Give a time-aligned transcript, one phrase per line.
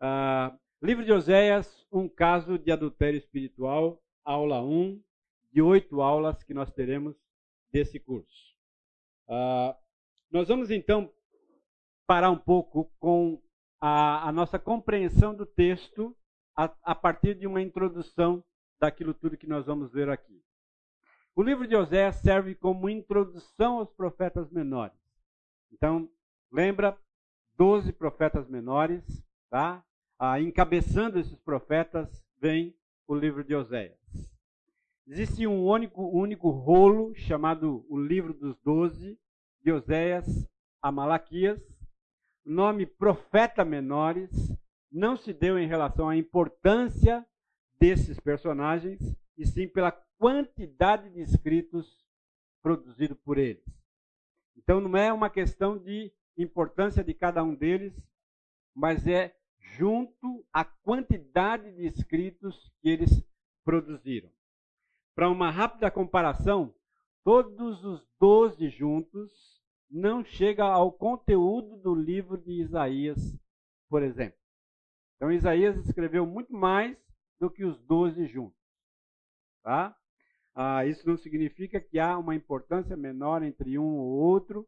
[0.00, 5.02] Uh, livro de Oséias, um caso de adultério espiritual, aula 1,
[5.52, 7.16] de oito aulas que nós teremos
[7.72, 8.54] desse curso.
[9.26, 9.74] Uh,
[10.30, 11.12] nós vamos então
[12.06, 13.40] parar um pouco com
[13.80, 16.16] a, a nossa compreensão do texto
[16.54, 18.44] a, a partir de uma introdução
[18.78, 20.42] daquilo tudo que nós vamos ver aqui.
[21.34, 24.98] O livro de Oséias serve como introdução aos profetas menores.
[25.72, 26.08] Então,
[26.50, 26.96] lembra,
[27.56, 29.02] doze profetas menores,
[29.56, 29.82] tá?
[30.18, 32.76] Ah, encabeçando esses profetas vem
[33.08, 33.96] o livro de Oséias.
[35.06, 39.18] Existe um único, único rolo chamado o livro dos doze,
[39.62, 40.46] de Oséias
[40.82, 41.58] a Malaquias.
[42.44, 44.30] O nome profeta menores
[44.92, 47.26] não se deu em relação à importância
[47.80, 49.00] desses personagens,
[49.38, 52.04] e sim pela quantidade de escritos
[52.62, 53.64] produzidos por eles.
[54.54, 57.94] Então não é uma questão de importância de cada um deles,
[58.74, 59.34] mas é
[59.74, 63.24] junto à quantidade de escritos que eles
[63.64, 64.30] produziram.
[65.14, 66.74] Para uma rápida comparação,
[67.24, 69.32] todos os doze juntos
[69.90, 73.18] não chega ao conteúdo do livro de Isaías,
[73.88, 74.38] por exemplo.
[75.16, 76.96] Então Isaías escreveu muito mais
[77.40, 78.56] do que os doze juntos.
[79.62, 79.96] Tá?
[80.54, 84.66] Ah, isso não significa que há uma importância menor entre um ou outro,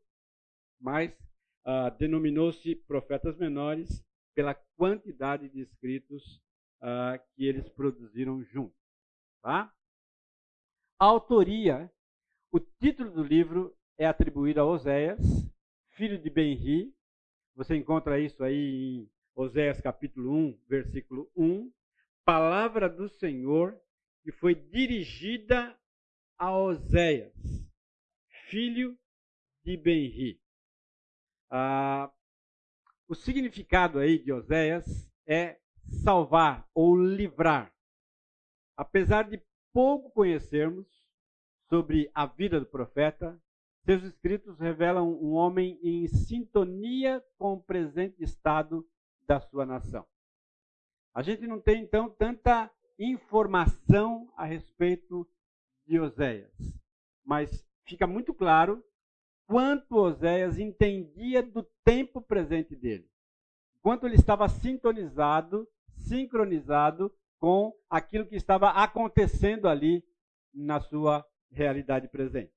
[0.81, 1.12] mas
[1.65, 4.05] ah, denominou-se profetas menores
[4.39, 6.41] pela quantidade de escritos
[6.81, 8.78] ah, que eles produziram juntos.
[9.42, 9.75] Tá?
[10.97, 11.92] A autoria,
[12.53, 15.19] o título do livro é atribuído a Oséias,
[15.97, 16.94] filho de Benri.
[17.56, 21.72] Você encontra isso aí em Oséias capítulo 1, versículo 1.
[22.25, 23.77] Palavra do Senhor
[24.22, 25.77] que foi dirigida
[26.39, 27.34] a Oséias,
[28.48, 28.97] filho
[29.64, 30.41] de Benri.
[31.50, 32.12] Ah,
[33.09, 35.59] o significado aí de Oséias é
[36.05, 37.73] salvar ou livrar.
[38.77, 39.42] Apesar de
[39.73, 40.87] pouco conhecermos
[41.69, 43.41] sobre a vida do profeta,
[43.84, 48.87] seus escritos revelam um homem em sintonia com o presente estado
[49.27, 50.06] da sua nação.
[51.15, 55.27] A gente não tem então tanta informação a respeito
[55.87, 56.53] de Oséias,
[57.25, 58.84] mas fica muito claro
[59.48, 63.10] quanto Oséias entendia do tempo presente dele,
[63.81, 65.66] quanto ele estava sintonizado,
[65.97, 70.04] sincronizado com aquilo que estava acontecendo ali
[70.53, 72.53] na sua realidade presente.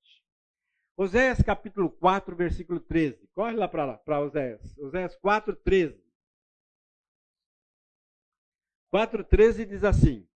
[0.97, 3.25] Oséias capítulo 4, versículo 13.
[3.33, 4.77] Corre lá para Oséias.
[4.77, 6.03] Oséias 4, 13.
[8.93, 10.27] 4,13 diz assim: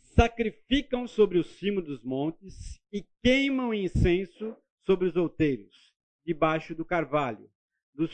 [0.00, 5.92] Sacrificam sobre o cimo dos montes e queimam incenso sobre os outeiros,
[6.24, 7.50] debaixo do carvalho,
[7.92, 8.10] dos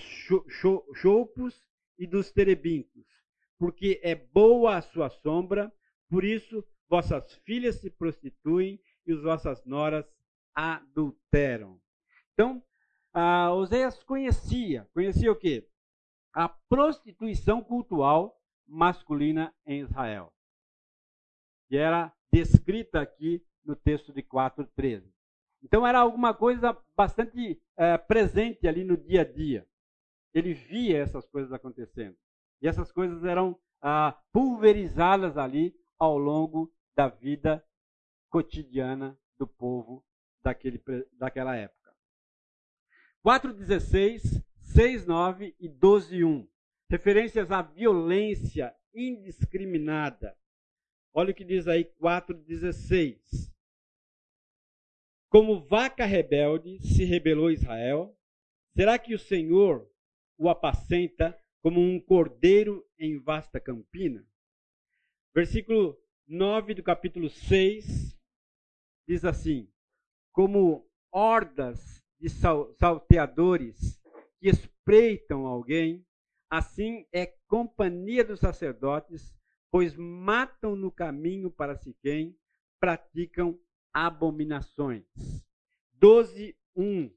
[0.94, 1.62] choupos
[1.98, 3.06] e dos terebintos,
[3.58, 5.72] porque é boa a sua sombra,
[6.08, 10.06] por isso vossas filhas se prostituem e as vossas noras
[10.54, 11.80] adulteram.
[12.32, 12.62] Então,
[13.54, 15.68] Oséias conhecia, conhecia o quê?
[16.32, 20.32] A prostituição cultural masculina em Israel,
[21.68, 25.12] que era descrita aqui no texto de 4:13.
[25.62, 29.66] Então era alguma coisa bastante é, presente ali no dia a dia.
[30.34, 32.16] Ele via essas coisas acontecendo.
[32.60, 37.64] E essas coisas eram ah, pulverizadas ali ao longo da vida
[38.28, 40.04] cotidiana do povo
[40.42, 41.94] daquele, daquela época.
[43.24, 44.42] 4,16,
[44.74, 46.48] 6,9 e 12,1.
[46.90, 50.36] Referências à violência indiscriminada.
[51.14, 53.52] Olha o que diz aí 4,16.
[55.32, 58.14] Como vaca rebelde se rebelou Israel,
[58.76, 59.90] será que o Senhor
[60.36, 64.22] o apacenta como um cordeiro em vasta campina?
[65.34, 65.98] Versículo
[66.28, 68.14] 9 do capítulo 6
[69.08, 69.72] diz assim:
[70.34, 73.98] Como hordas de salteadores
[74.38, 76.06] que espreitam alguém,
[76.50, 79.34] assim é companhia dos sacerdotes,
[79.70, 82.38] pois matam no caminho para Siquém,
[82.78, 83.58] praticam
[83.92, 85.04] abominações.
[85.94, 87.10] 12, 1.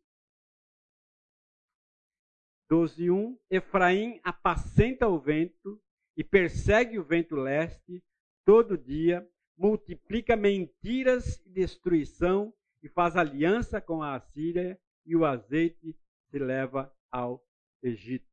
[2.69, 3.39] 12, 1.
[3.49, 5.81] Efraim apacenta o vento
[6.17, 8.03] e persegue o vento leste
[8.45, 9.27] todo dia,
[9.57, 15.97] multiplica mentiras e destruição e faz aliança com a Assíria e o azeite
[16.29, 17.43] se leva ao
[17.81, 18.29] Egito.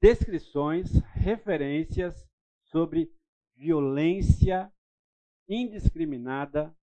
[0.00, 2.28] Descrições, referências
[2.64, 3.10] sobre
[3.54, 4.70] violência
[5.48, 6.74] indiscriminada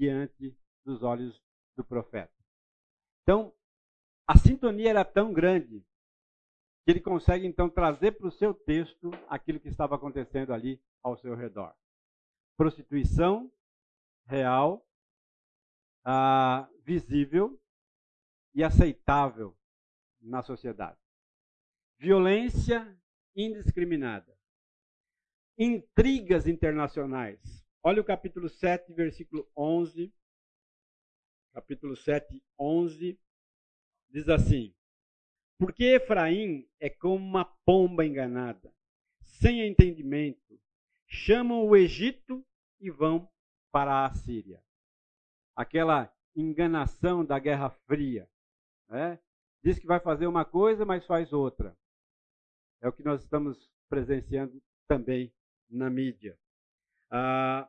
[0.00, 1.44] diante dos olhos
[1.76, 2.32] do profeta.
[3.22, 3.54] Então,
[4.26, 5.84] a sintonia era tão grande
[6.82, 11.18] que ele consegue então trazer para o seu texto aquilo que estava acontecendo ali ao
[11.18, 11.76] seu redor.
[12.56, 13.52] Prostituição
[14.24, 14.82] real,
[16.02, 17.60] ah, visível
[18.54, 19.54] e aceitável
[20.18, 20.98] na sociedade.
[21.98, 22.98] Violência
[23.36, 24.34] indiscriminada.
[25.58, 27.59] Intrigas internacionais.
[27.82, 30.12] Olha o capítulo 7, versículo 11.
[31.54, 33.18] Capítulo 7, 11.
[34.10, 34.74] Diz assim:
[35.58, 38.70] Porque Efraim é como uma pomba enganada,
[39.22, 40.60] sem entendimento.
[41.06, 42.46] Chamam o Egito
[42.78, 43.26] e vão
[43.72, 44.62] para a Síria.
[45.56, 48.28] Aquela enganação da Guerra Fria.
[48.90, 49.18] Né?
[49.64, 51.74] Diz que vai fazer uma coisa, mas faz outra.
[52.82, 55.32] É o que nós estamos presenciando também
[55.68, 56.38] na mídia.
[57.10, 57.68] Ah,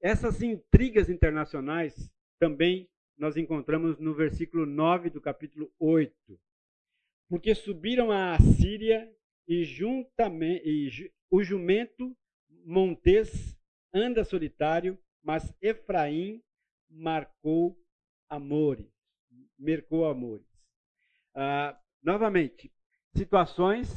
[0.00, 2.88] essas intrigas internacionais também
[3.18, 6.38] nós encontramos no versículo 9 do capítulo 8.
[7.28, 9.10] Porque subiram à Síria
[9.48, 12.16] e, juntamente, e o jumento
[12.64, 13.56] Montes
[13.92, 16.42] anda solitário, mas Efraim
[16.88, 17.76] marcou
[18.28, 18.86] amores.
[19.58, 20.46] Mercou amores.
[21.34, 22.72] Ah, novamente,
[23.14, 23.88] situações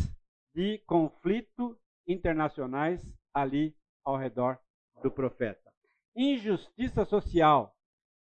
[0.56, 3.02] de conflito internacionais
[3.34, 4.60] ali ao redor
[5.02, 5.72] do profeta.
[6.16, 7.76] Injustiça social,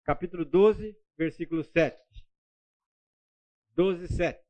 [0.05, 1.99] capítulo 12, versículo 7.
[3.75, 4.45] 12, 7.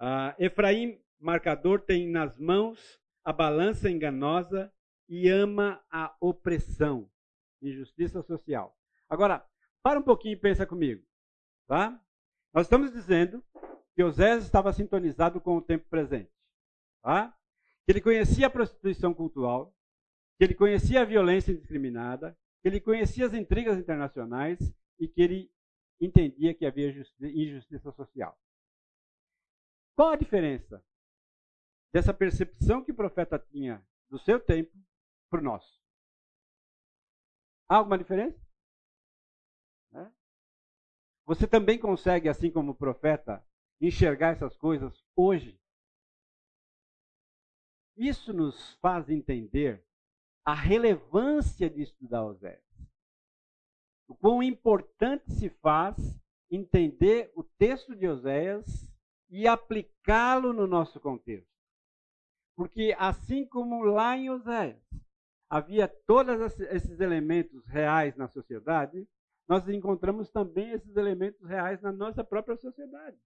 [0.00, 4.72] Uh, Efraim, marcador, tem nas mãos a balança enganosa
[5.08, 7.10] e ama a opressão.
[7.60, 8.76] Injustiça social.
[9.08, 9.46] Agora,
[9.82, 11.04] para um pouquinho e pensa comigo.
[11.66, 12.00] Tá?
[12.52, 13.42] Nós estamos dizendo
[13.94, 16.32] que Osés estava sintonizado com o tempo presente.
[17.02, 17.36] Tá?
[17.84, 19.74] Que ele conhecia a prostituição cultural,
[20.42, 24.58] que ele conhecia a violência indiscriminada, que ele conhecia as intrigas internacionais
[24.98, 25.54] e que ele
[26.00, 28.36] entendia que havia injustiça social.
[29.94, 30.84] Qual a diferença
[31.92, 34.76] dessa percepção que o profeta tinha do seu tempo
[35.30, 35.80] para o nosso?
[37.68, 38.44] Há alguma diferença?
[41.24, 43.46] Você também consegue, assim como o profeta,
[43.80, 45.56] enxergar essas coisas hoje?
[47.96, 49.86] Isso nos faz entender
[50.44, 52.62] a relevância de estudar Oséias.
[54.08, 55.96] O quão importante se faz
[56.50, 58.90] entender o texto de Oséias
[59.30, 61.50] e aplicá-lo no nosso contexto.
[62.54, 64.82] Porque assim como lá em Oséias
[65.48, 69.06] havia todos esses elementos reais na sociedade,
[69.48, 73.18] nós encontramos também esses elementos reais na nossa própria sociedade.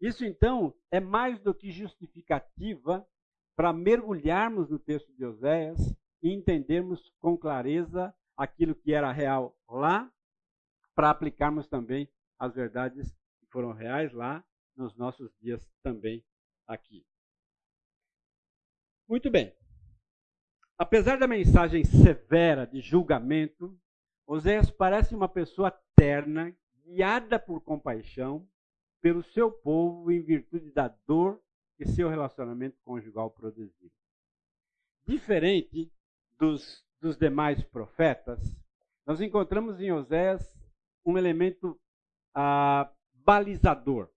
[0.00, 3.06] Isso então é mais do que justificativa
[3.58, 10.08] para mergulharmos no texto de Oséias e entendermos com clareza aquilo que era real lá,
[10.94, 12.08] para aplicarmos também
[12.38, 13.10] as verdades
[13.40, 14.44] que foram reais lá
[14.76, 16.24] nos nossos dias também
[16.68, 17.04] aqui.
[19.08, 19.52] Muito bem.
[20.78, 23.76] Apesar da mensagem severa de julgamento,
[24.24, 28.48] Oséias parece uma pessoa terna, guiada por compaixão
[29.00, 31.42] pelo seu povo em virtude da dor
[31.78, 33.90] que seu relacionamento conjugal produziu.
[35.06, 35.90] Diferente
[36.36, 38.40] dos, dos demais profetas,
[39.06, 40.52] nós encontramos em Oséias
[41.06, 41.80] um elemento
[42.34, 44.10] ah, balizador.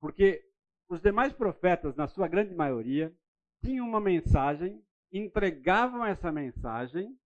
[0.00, 0.50] Porque
[0.88, 3.14] os demais profetas, na sua grande maioria,
[3.62, 4.82] tinham uma mensagem,
[5.12, 7.16] entregavam essa mensagem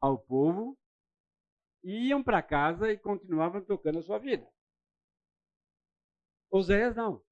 [0.00, 0.76] ao povo,
[1.82, 4.46] iam para casa e continuavam tocando a sua vida.
[6.50, 7.22] Oséias não.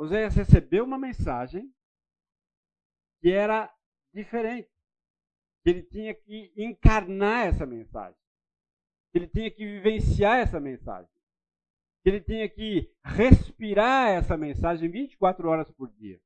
[0.00, 1.70] Oséias recebeu uma mensagem
[3.20, 3.70] que era
[4.14, 4.70] diferente.
[5.62, 8.18] Que ele tinha que encarnar essa mensagem.
[9.12, 11.10] Que ele tinha que vivenciar essa mensagem.
[12.02, 16.18] Que ele tinha que respirar essa mensagem 24 horas por dia.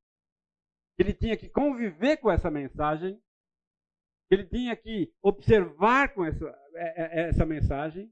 [0.97, 3.21] Que ele tinha que conviver com essa mensagem.
[4.29, 8.09] Que ele tinha que observar com essa, é, é, essa mensagem.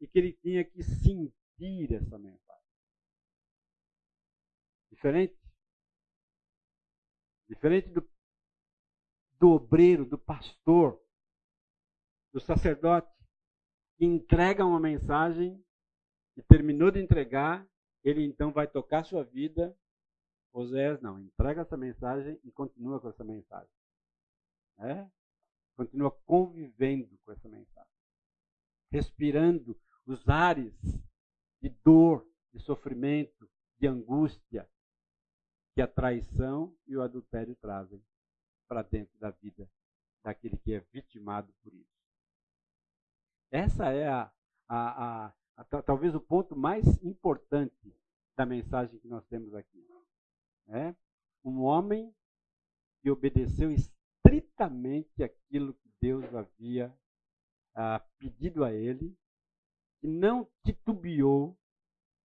[0.00, 2.49] E que ele tinha que sentir essa mensagem.
[5.00, 5.34] Diferente?
[7.48, 8.06] Diferente do,
[9.38, 11.02] do obreiro, do pastor,
[12.34, 13.10] do sacerdote,
[13.96, 15.64] que entrega uma mensagem
[16.36, 17.66] e terminou de entregar,
[18.04, 19.74] ele então vai tocar sua vida.
[20.52, 23.72] Oséias não, entrega essa mensagem e continua com essa mensagem.
[24.80, 25.10] É?
[25.76, 27.90] Continua convivendo com essa mensagem.
[28.92, 30.74] Respirando os ares
[31.62, 34.68] de dor, de sofrimento, de angústia,
[35.80, 38.04] que a traição e o adultério trazem
[38.68, 39.66] para dentro da vida
[40.22, 41.98] daquele que é vitimado por isso.
[43.50, 44.30] Essa é a,
[44.68, 47.96] a, a, a talvez o ponto mais importante
[48.36, 49.82] da mensagem que nós temos aqui.
[50.68, 50.94] É
[51.42, 52.14] um homem
[53.00, 56.94] que obedeceu estritamente aquilo que Deus havia
[57.74, 59.16] ah, pedido a ele,
[59.98, 61.58] que não titubeou,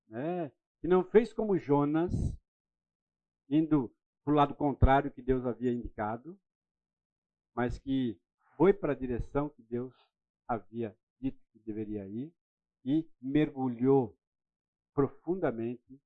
[0.09, 2.11] né, que não fez como Jonas,
[3.49, 6.39] indo para o lado contrário que Deus havia indicado,
[7.55, 8.19] mas que
[8.57, 9.93] foi para a direção que Deus
[10.47, 12.33] havia dito que deveria ir
[12.83, 14.17] e mergulhou
[14.93, 15.99] profundamente,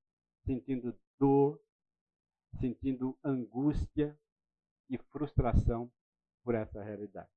[0.46, 1.62] sentindo dor,
[2.60, 4.18] sentindo angústia
[4.90, 5.92] e frustração
[6.44, 7.30] por essa realidade.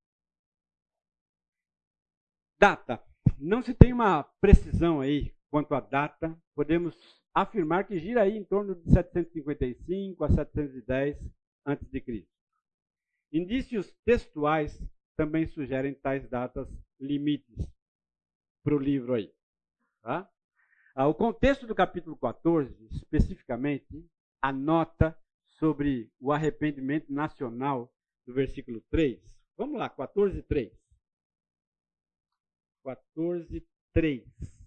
[2.59, 3.02] Data.
[3.38, 6.40] Não se tem uma precisão aí quanto à data.
[6.54, 11.19] Podemos afirmar que gira aí em torno de 755 a 710
[11.65, 12.27] a.C.
[13.33, 14.79] Indícios textuais
[15.17, 16.69] também sugerem tais datas
[17.01, 17.71] limites
[18.62, 19.33] para o livro aí.
[20.03, 20.29] Tá?
[20.95, 24.07] Ah, o contexto do capítulo 14, especificamente,
[24.41, 27.93] anota sobre o arrependimento nacional
[28.27, 29.21] do versículo 3.
[29.57, 30.73] Vamos lá, 14, 3.
[32.85, 34.62] 14, 3.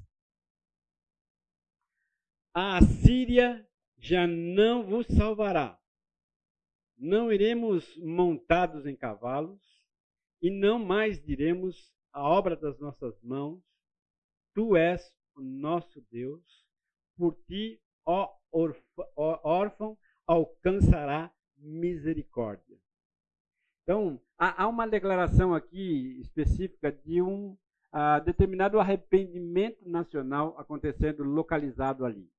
[2.57, 5.77] A Síria já não vos salvará.
[6.97, 9.61] Não iremos montados em cavalos,
[10.41, 13.61] e não mais diremos a obra das nossas mãos,
[14.53, 16.65] tu és o nosso Deus,
[17.17, 22.77] por ti, ó órfão, alcançará misericórdia.
[23.83, 27.57] Então, há uma declaração aqui específica de um
[27.93, 32.33] uh, determinado arrependimento nacional acontecendo localizado ali.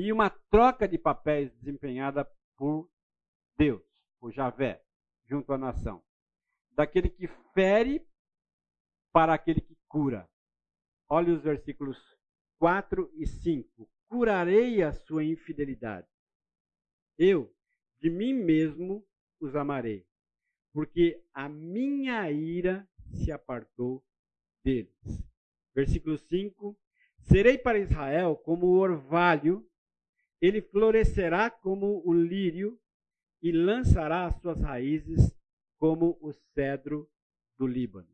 [0.00, 2.24] E uma troca de papéis desempenhada
[2.56, 2.88] por
[3.56, 3.82] Deus,
[4.20, 4.80] por Javé,
[5.26, 6.04] junto à nação.
[6.70, 8.06] Daquele que fere
[9.12, 10.30] para aquele que cura.
[11.08, 11.98] Olhe os versículos
[12.60, 13.90] 4 e 5.
[14.06, 16.06] Curarei a sua infidelidade.
[17.18, 17.52] Eu,
[17.98, 19.04] de mim mesmo,
[19.40, 20.06] os amarei,
[20.72, 24.06] porque a minha ira se apartou
[24.62, 24.94] deles.
[25.74, 26.78] Versículo 5:
[27.18, 29.67] Serei para Israel como o orvalho,
[30.40, 32.78] ele florescerá como o lírio
[33.42, 35.34] e lançará as suas raízes
[35.78, 37.10] como o cedro
[37.56, 38.08] do Líbano.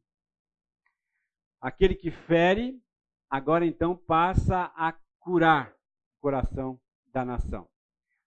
[1.61, 2.83] Aquele que fere,
[3.29, 5.75] agora então passa a curar
[6.17, 7.69] o coração da nação.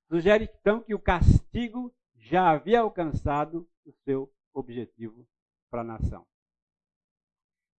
[0.08, 5.27] Sugere então que o castigo já havia alcançado o seu objetivo
[5.70, 6.25] para a nação.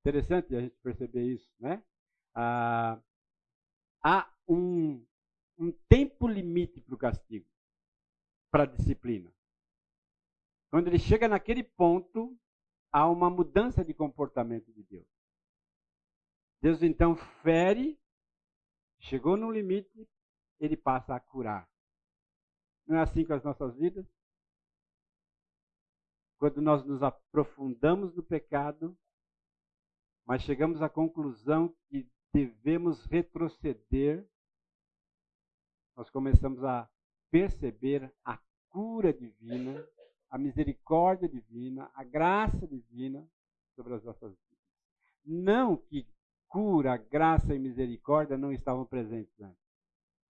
[0.00, 1.82] Interessante a gente perceber isso, né?
[2.34, 3.00] Ah,
[4.02, 5.04] há um,
[5.58, 7.46] um tempo limite para o castigo,
[8.50, 9.32] para a disciplina.
[10.70, 12.38] Quando ele chega naquele ponto,
[12.92, 15.06] há uma mudança de comportamento de Deus.
[16.60, 17.98] Deus então fere,
[18.98, 20.08] chegou no limite,
[20.60, 21.68] ele passa a curar.
[22.86, 24.06] Não é assim com as nossas vidas?
[26.38, 28.96] Quando nós nos aprofundamos no pecado,
[30.26, 34.28] mas chegamos à conclusão que devemos retroceder,
[35.98, 36.88] nós começamos a
[37.28, 38.38] perceber a
[38.68, 39.84] cura divina,
[40.30, 43.28] a misericórdia divina, a graça divina
[43.74, 44.58] sobre as nossas vidas.
[45.24, 46.06] Não que
[46.46, 49.60] cura, graça e misericórdia não estavam presentes antes.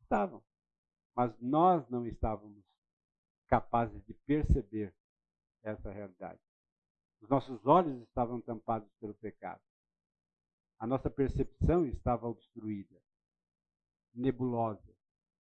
[0.01, 0.43] Estavam.
[1.15, 2.65] Mas nós não estávamos
[3.47, 4.95] capazes de perceber
[5.63, 6.41] essa realidade.
[7.21, 9.61] Os nossos olhos estavam tampados pelo pecado.
[10.79, 12.97] A nossa percepção estava obstruída,
[14.15, 14.98] nebulosa,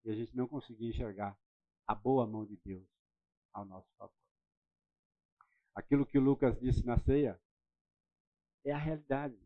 [0.08, 1.38] e a gente não conseguia enxergar
[1.86, 2.88] a boa mão de Deus
[3.52, 4.16] ao nosso favor.
[5.76, 7.38] Aquilo que Lucas disse na ceia
[8.64, 9.38] é a realidade.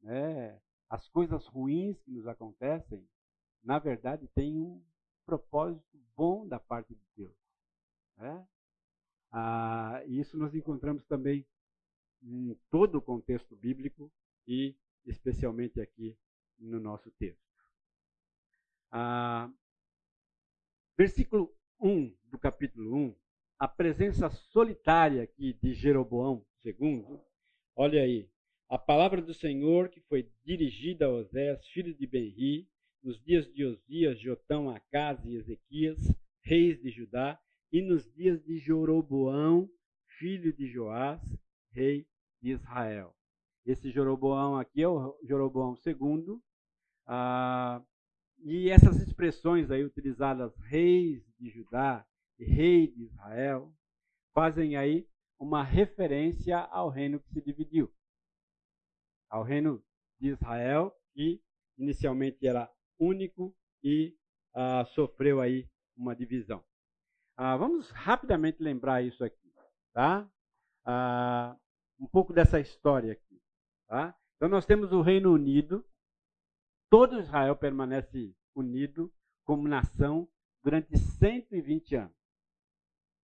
[0.00, 0.58] Né?
[0.88, 3.06] As coisas ruins que nos acontecem,
[3.62, 4.82] na verdade, têm um
[5.26, 7.36] propósito bom da parte de Deus.
[8.16, 8.48] Né?
[9.30, 11.46] Ah, isso nós encontramos também
[12.22, 14.10] em todo o contexto bíblico
[14.48, 14.74] e
[15.04, 16.16] especialmente aqui
[16.58, 17.49] no nosso texto.
[18.90, 19.50] Ah,
[20.96, 23.16] versículo 1 do capítulo 1,
[23.58, 27.20] a presença solitária aqui de Jeroboão II,
[27.76, 28.28] olha aí,
[28.68, 32.68] a palavra do Senhor que foi dirigida a Osés, filho de Benri,
[33.02, 35.98] nos dias de Osias, Jotão, Acas e Ezequias,
[36.42, 37.40] reis de Judá,
[37.72, 39.70] e nos dias de Jeroboão,
[40.18, 41.20] filho de Joás,
[41.72, 42.06] rei
[42.42, 43.14] de Israel.
[43.64, 46.40] Esse Jeroboão aqui é o Jeroboão II.
[47.06, 47.82] Ah,
[48.42, 52.06] e essas expressões aí utilizadas, reis de Judá
[52.38, 53.72] e rei de Israel,
[54.34, 55.06] fazem aí
[55.38, 57.92] uma referência ao reino que se dividiu.
[59.28, 59.82] Ao reino
[60.18, 61.42] de Israel, que
[61.78, 64.14] inicialmente era único e
[64.54, 66.62] ah, sofreu aí uma divisão.
[67.36, 69.52] Ah, vamos rapidamente lembrar isso aqui,
[69.94, 70.30] tá?
[70.84, 71.56] Ah,
[71.98, 73.40] um pouco dessa história aqui,
[73.86, 74.14] tá?
[74.36, 75.84] Então nós temos o Reino Unido,
[76.90, 79.10] todo Israel permanece unido
[79.44, 80.28] como nação
[80.62, 82.16] durante 120 anos.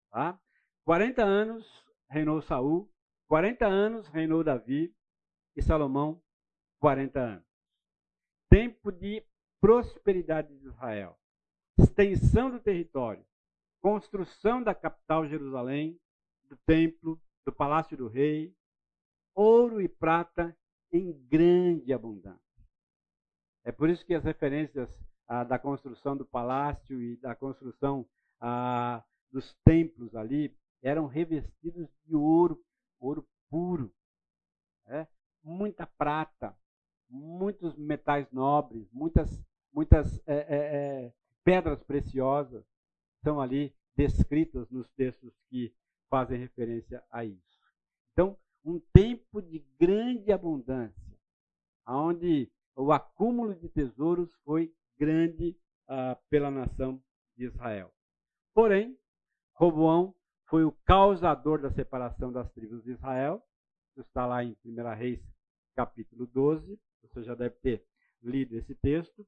[0.09, 0.39] Tá?
[0.85, 2.89] 40 anos reinou Saul,
[3.27, 4.95] 40 anos reinou Davi
[5.55, 6.21] e Salomão
[6.79, 7.45] 40 anos.
[8.49, 9.23] Tempo de
[9.59, 11.19] prosperidade de Israel,
[11.77, 13.25] extensão do território,
[13.81, 15.99] construção da capital Jerusalém,
[16.45, 18.55] do templo, do palácio do rei,
[19.35, 20.57] ouro e prata
[20.91, 22.46] em grande abundância.
[23.67, 24.89] É por isso que as referências
[25.27, 28.07] ah, da construção do palácio e da construção
[28.39, 32.63] ah, dos templos ali eram revestidos de ouro,
[32.97, 33.93] ouro puro,
[34.85, 35.05] né?
[35.43, 36.57] muita prata,
[37.09, 42.63] muitos metais nobres, muitas, muitas é, é, é, pedras preciosas
[43.21, 45.75] são ali descritas nos textos que
[46.09, 47.59] fazem referência a isso.
[48.13, 51.19] Então, um tempo de grande abundância,
[51.85, 55.57] onde o acúmulo de tesouros foi grande
[55.89, 57.01] uh, pela nação
[57.35, 57.91] de Israel.
[58.53, 58.95] Porém,
[59.53, 60.13] Roboão
[60.45, 63.43] foi o causador da separação das tribos de Israel.
[63.91, 65.19] Isso está lá em 1 Reis,
[65.75, 66.79] capítulo 12.
[67.01, 67.83] Você já deve ter
[68.21, 69.25] lido esse texto.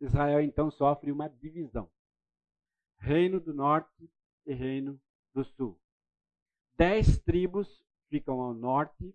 [0.00, 1.90] Israel então sofre uma divisão:
[2.98, 4.08] Reino do Norte
[4.46, 4.98] e Reino
[5.34, 5.78] do Sul.
[6.76, 9.14] Dez tribos ficam ao norte,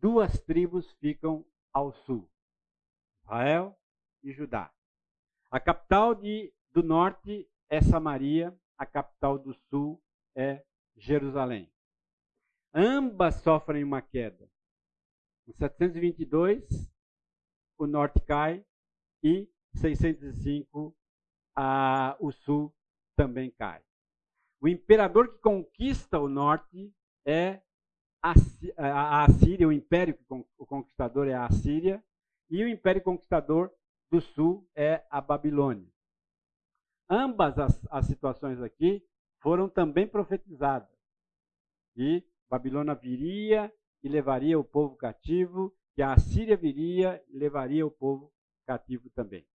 [0.00, 2.30] duas tribos ficam ao sul:
[3.24, 3.76] Israel
[4.22, 4.70] e Judá.
[5.50, 10.02] A capital de, do norte é Samaria, a capital do sul
[10.36, 10.64] é
[10.96, 11.72] Jerusalém.
[12.72, 14.48] Ambas sofrem uma queda.
[15.46, 16.92] Em 722,
[17.78, 18.64] o norte cai
[19.22, 20.96] e 605,
[21.56, 22.74] a, o sul
[23.16, 23.82] também cai.
[24.60, 26.92] O imperador que conquista o norte
[27.26, 27.62] é
[28.22, 30.24] a Assíria, o império que
[30.56, 32.02] o conquistador é a Assíria,
[32.50, 33.70] e o império conquistador
[34.10, 35.88] do sul é a Babilônia.
[37.08, 39.02] Ambas as, as situações aqui
[39.40, 40.88] foram também profetizadas.
[41.96, 47.90] E Babilônia viria e levaria o povo cativo, e a Assíria viria e levaria o
[47.90, 48.32] povo
[48.66, 49.46] cativo também.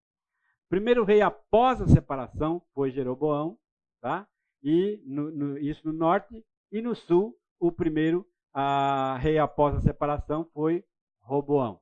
[0.68, 3.58] Primeiro rei após a separação foi Jeroboão,
[4.00, 4.28] tá?
[4.62, 9.80] e no, no, isso no norte, e no sul, o primeiro a, rei após a
[9.80, 10.84] separação foi
[11.20, 11.80] Roboão.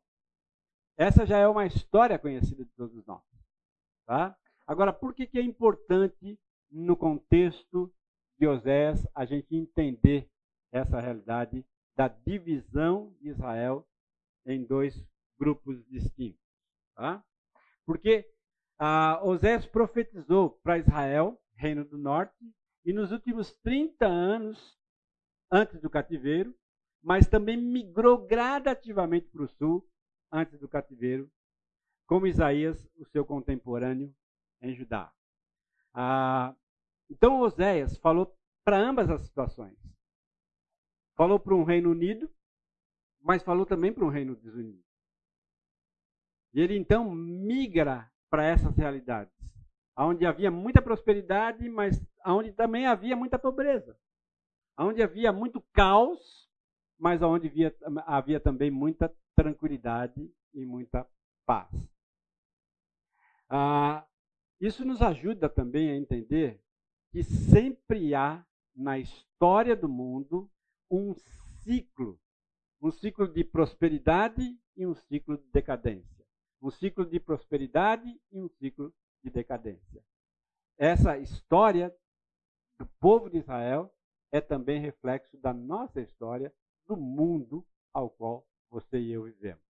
[0.99, 3.23] Essa já é uma história conhecida de todos nós.
[4.05, 4.37] Tá?
[4.67, 6.37] Agora, por que, que é importante,
[6.69, 7.95] no contexto
[8.37, 10.29] de Oséias, a gente entender
[10.73, 11.65] essa realidade
[11.97, 13.87] da divisão de Israel
[14.45, 15.01] em dois
[15.39, 16.43] grupos distintos?
[16.97, 17.25] Tá?
[17.87, 18.29] Porque
[18.77, 22.53] ah, Oséias profetizou para Israel, reino do norte,
[22.85, 24.77] e nos últimos 30 anos
[25.49, 26.53] antes do cativeiro,
[27.01, 29.89] mas também migrou gradativamente para o sul
[30.31, 31.31] antes do cativeiro,
[32.07, 34.15] como Isaías, o seu contemporâneo
[34.61, 35.13] em Judá.
[35.93, 36.55] Ah,
[37.11, 39.77] então Oséias falou para ambas as situações.
[41.17, 42.31] Falou para um reino unido,
[43.21, 44.83] mas falou também para um reino desunido.
[46.55, 49.33] E ele então migra para essas realidades,
[49.97, 53.99] onde havia muita prosperidade, mas onde também havia muita pobreza
[54.79, 56.49] onde havia muito caos,
[56.99, 61.09] mas onde havia, havia também muita tranquilidade e muita
[61.47, 61.71] paz.
[63.49, 64.05] Ah,
[64.61, 66.61] isso nos ajuda também a entender
[67.13, 70.51] que sempre há na história do mundo
[70.91, 71.15] um
[71.63, 72.21] ciclo,
[72.83, 76.27] um ciclo de prosperidade e um ciclo de decadência.
[76.61, 80.05] Um ciclo de prosperidade e um ciclo de decadência.
[80.77, 81.95] Essa história
[82.77, 83.95] do povo de Israel
[84.33, 86.53] é também reflexo da nossa história,
[86.89, 89.63] do mundo ao qual você e eu vivemos.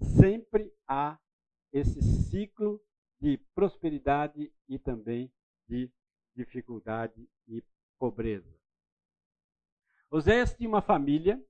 [0.00, 1.18] Sempre há
[1.72, 2.82] esse ciclo
[3.20, 5.32] de prosperidade e também
[5.68, 5.90] de
[6.34, 7.62] dificuldade e
[7.98, 8.52] pobreza.
[10.10, 11.42] Oséias tinha uma família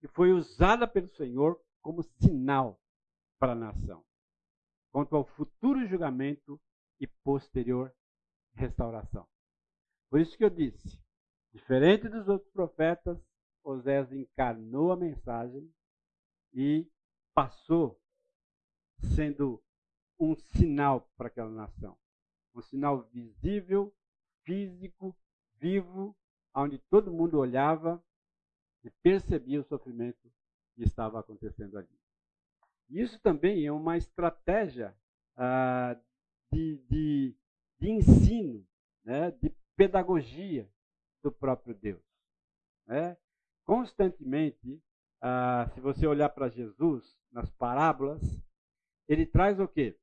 [0.00, 2.80] que foi usada pelo Senhor como sinal
[3.38, 4.04] para a nação,
[4.92, 6.60] quanto ao futuro julgamento
[7.00, 7.94] e posterior
[8.54, 9.26] restauração.
[10.10, 11.00] Por isso que eu disse,
[11.52, 13.18] Diferente dos outros profetas,
[13.64, 15.68] Oséias encarnou a mensagem
[16.52, 16.86] e
[17.34, 18.00] passou
[19.14, 19.62] sendo
[20.18, 21.96] um sinal para aquela nação.
[22.54, 23.94] Um sinal visível,
[24.42, 25.16] físico,
[25.58, 26.16] vivo,
[26.54, 28.02] onde todo mundo olhava
[28.82, 30.30] e percebia o sofrimento
[30.74, 32.00] que estava acontecendo ali.
[32.88, 34.96] Isso também é uma estratégia
[35.36, 35.96] ah,
[36.52, 37.36] de, de
[37.80, 38.64] de ensino,
[39.02, 40.70] né, de pedagogia
[41.22, 42.02] do próprio Deus.
[42.86, 43.16] Né?
[43.64, 44.80] Constantemente,
[45.20, 48.20] ah, se você olhar para Jesus nas parábolas,
[49.08, 49.98] ele traz o quê?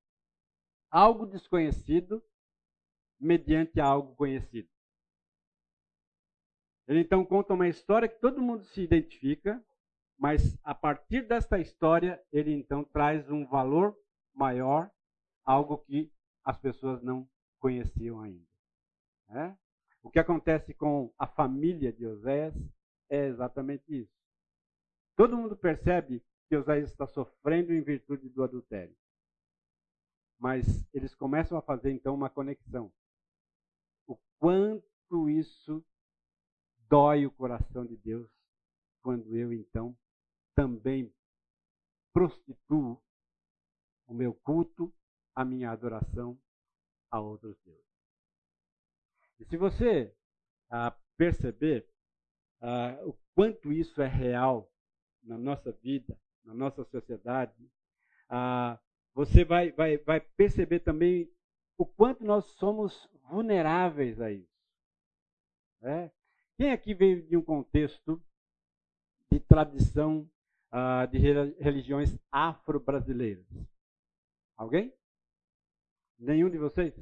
[0.90, 2.24] Algo desconhecido
[3.20, 4.70] mediante algo conhecido.
[6.88, 9.62] Ele então conta uma história que todo mundo se identifica,
[10.18, 13.98] mas a partir desta história, ele então traz um valor
[14.34, 14.90] maior,
[15.44, 16.12] algo que
[16.44, 17.28] as pessoas não
[17.60, 18.48] conheciam ainda.
[19.28, 19.58] Né?
[20.02, 22.56] O que acontece com a família de Oséias
[23.10, 24.17] é exatamente isso.
[25.18, 28.96] Todo mundo percebe que Oséias está sofrendo em virtude do adultério.
[30.38, 32.94] Mas eles começam a fazer então uma conexão.
[34.06, 35.84] O quanto isso
[36.88, 38.30] dói o coração de Deus
[39.02, 39.98] quando eu então
[40.54, 41.12] também
[42.14, 43.02] prostituo
[44.06, 44.94] o meu culto,
[45.34, 46.40] a minha adoração
[47.10, 47.84] a outros deuses.
[49.40, 50.16] E se você
[50.70, 51.90] ah, perceber
[52.62, 54.72] ah, o quanto isso é real
[55.28, 57.70] na nossa vida, na nossa sociedade,
[58.30, 58.80] ah,
[59.14, 61.30] você vai, vai, vai perceber também
[61.78, 64.58] o quanto nós somos vulneráveis a isso.
[65.82, 66.12] É?
[66.58, 68.22] Quem aqui veio de um contexto
[69.32, 70.30] de tradição
[70.72, 71.18] uh, de
[71.60, 73.46] religiões afro-brasileiras?
[74.56, 74.94] Alguém?
[76.18, 76.96] Nenhum de vocês?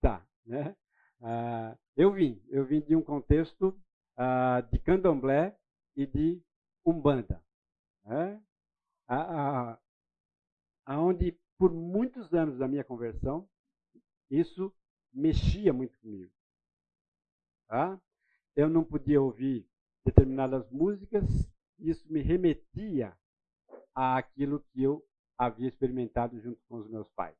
[0.00, 0.76] Tá, né?
[1.20, 3.76] Uh, eu vim, eu vim de um contexto
[4.18, 5.58] uh, de candomblé
[5.96, 6.42] e de
[6.84, 7.42] umbanda,
[8.04, 8.42] né?
[10.84, 13.48] aonde por muitos anos da minha conversão
[14.30, 14.74] isso
[15.12, 16.32] mexia muito comigo.
[17.68, 18.00] Tá?
[18.54, 19.68] Eu não podia ouvir
[20.04, 21.24] determinadas músicas,
[21.78, 23.16] isso me remetia
[23.94, 25.04] àquilo que eu
[25.38, 27.36] havia experimentado junto com os meus pais.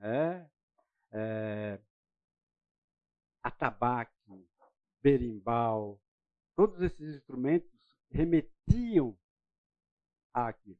[0.00, 0.46] É,
[1.12, 1.80] é,
[3.42, 4.19] atabaque,
[5.02, 6.00] berimbau,
[6.56, 7.70] todos esses instrumentos
[8.10, 9.16] remetiam
[10.32, 10.78] àquilo.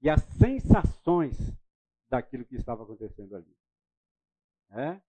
[0.00, 1.36] E as sensações
[2.08, 3.56] daquilo que estava acontecendo ali.
[4.70, 5.00] É?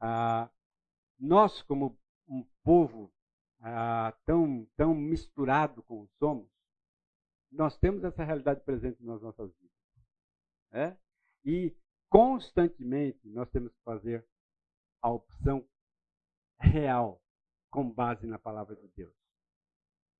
[0.00, 0.50] Ah,
[1.18, 1.98] nós, como
[2.28, 3.12] um povo
[3.60, 6.48] ah, tão, tão misturado como somos,
[7.50, 9.76] nós temos essa realidade presente nas nossas vidas.
[10.70, 10.96] É?
[11.44, 11.74] E
[12.10, 14.26] constantemente nós temos que fazer
[15.00, 15.66] a opção
[16.60, 17.22] real
[17.70, 19.14] com base na palavra de Deus.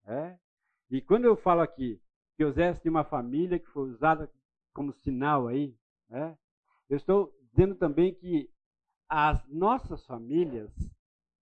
[0.04, 0.38] É?
[0.90, 2.00] E quando eu falo aqui
[2.36, 4.30] que Osés tinha uma família que foi usada
[4.72, 5.76] como sinal aí,
[6.10, 6.36] é?
[6.88, 8.50] eu estou dizendo também que
[9.08, 10.70] as nossas famílias,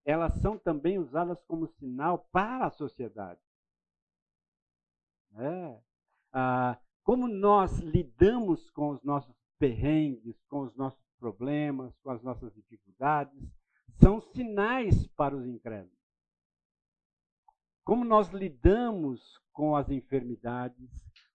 [0.05, 3.40] elas são também usadas como sinal para a sociedade.
[5.38, 5.81] É.
[6.33, 12.55] Ah, como nós lidamos com os nossos perrengues, com os nossos problemas, com as nossas
[12.55, 13.38] dificuldades,
[14.01, 15.95] são sinais para os incrédulos.
[17.87, 20.90] Como nós lidamos com as enfermidades,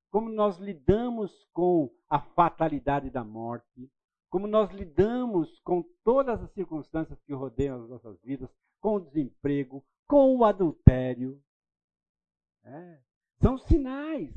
[0.10, 3.90] como nós lidamos com a fatalidade da morte,
[4.30, 8.50] como nós lidamos com todas as circunstâncias que rodeiam as nossas vidas,
[8.82, 11.42] com o desemprego, com o adultério.
[12.66, 13.00] É,
[13.42, 14.30] são sinais.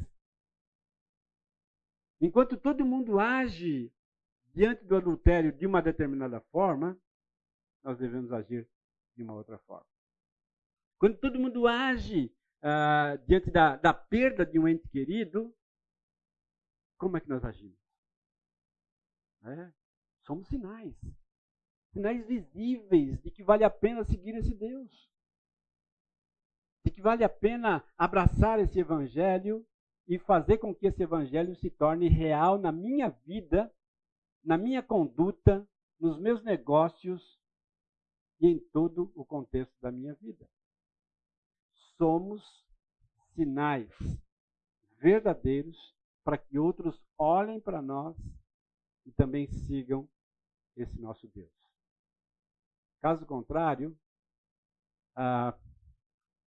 [2.20, 3.92] Enquanto todo mundo age
[4.55, 6.96] diante do adultério de uma determinada forma,
[7.83, 8.68] nós devemos agir
[9.16, 9.93] de uma outra forma.
[10.98, 15.54] Quando todo mundo age ah, diante da, da perda de um ente querido,
[16.98, 17.78] como é que nós agimos?
[19.44, 19.72] É,
[20.24, 20.94] Somos sinais.
[21.92, 25.09] Sinais visíveis de que vale a pena seguir esse Deus.
[26.85, 29.66] De que vale a pena abraçar esse Evangelho
[30.09, 33.72] e fazer com que esse Evangelho se torne real na minha vida,
[34.42, 35.66] na minha conduta,
[36.00, 37.40] nos meus negócios
[38.40, 40.48] e em todo o contexto da minha vida.
[41.96, 42.42] Somos
[43.35, 43.90] sinais
[44.98, 48.16] verdadeiros para que outros olhem para nós
[49.04, 50.09] e também sigam
[50.76, 51.52] esse nosso Deus.
[53.00, 53.96] Caso contrário,
[55.14, 55.57] a,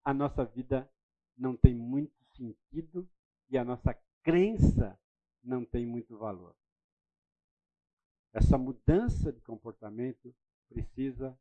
[0.04, 0.92] a nossa vida
[1.38, 3.08] não tem muito sentido
[3.50, 5.00] e a nossa crença
[5.44, 6.56] não tem muito valor.
[8.34, 10.36] Essa mudança de comportamento
[10.68, 11.38] precisa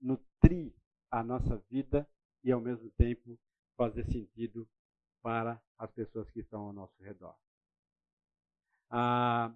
[0.00, 0.72] nutrir
[1.10, 2.08] a nossa vida
[2.44, 3.38] e, ao mesmo tempo,
[3.76, 4.68] fazer sentido
[5.22, 7.34] para as pessoas que estão ao nosso redor.
[8.90, 9.52] Ah,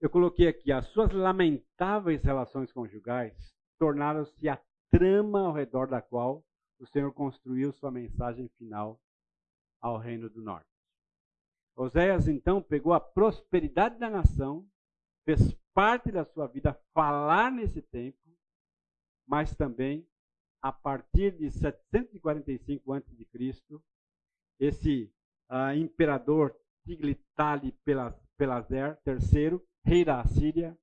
[0.00, 6.44] eu coloquei aqui, as suas lamentáveis relações conjugais tornaram-se a trama ao redor da qual
[6.78, 9.00] o Senhor construiu sua mensagem final
[9.80, 10.70] ao Reino do Norte.
[11.74, 14.66] Oséias então pegou a prosperidade da nação,
[15.24, 18.18] fez parte da sua vida falar nesse tempo,
[19.26, 20.08] mas também
[20.62, 23.80] a partir de 745 a.C.,
[24.58, 25.12] esse
[25.50, 30.76] uh, imperador Tiglath-Pileser III, rei da Assíria,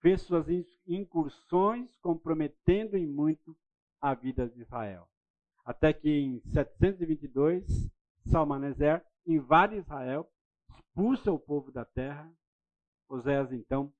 [0.00, 0.46] fez suas
[0.86, 3.56] incursões comprometendo em muito
[4.00, 5.08] a vida de Israel.
[5.64, 7.90] Até que em 722,
[8.26, 10.30] Salmaneser invade Israel,
[10.70, 12.32] expulsa o povo da terra.
[13.08, 13.92] Oséias então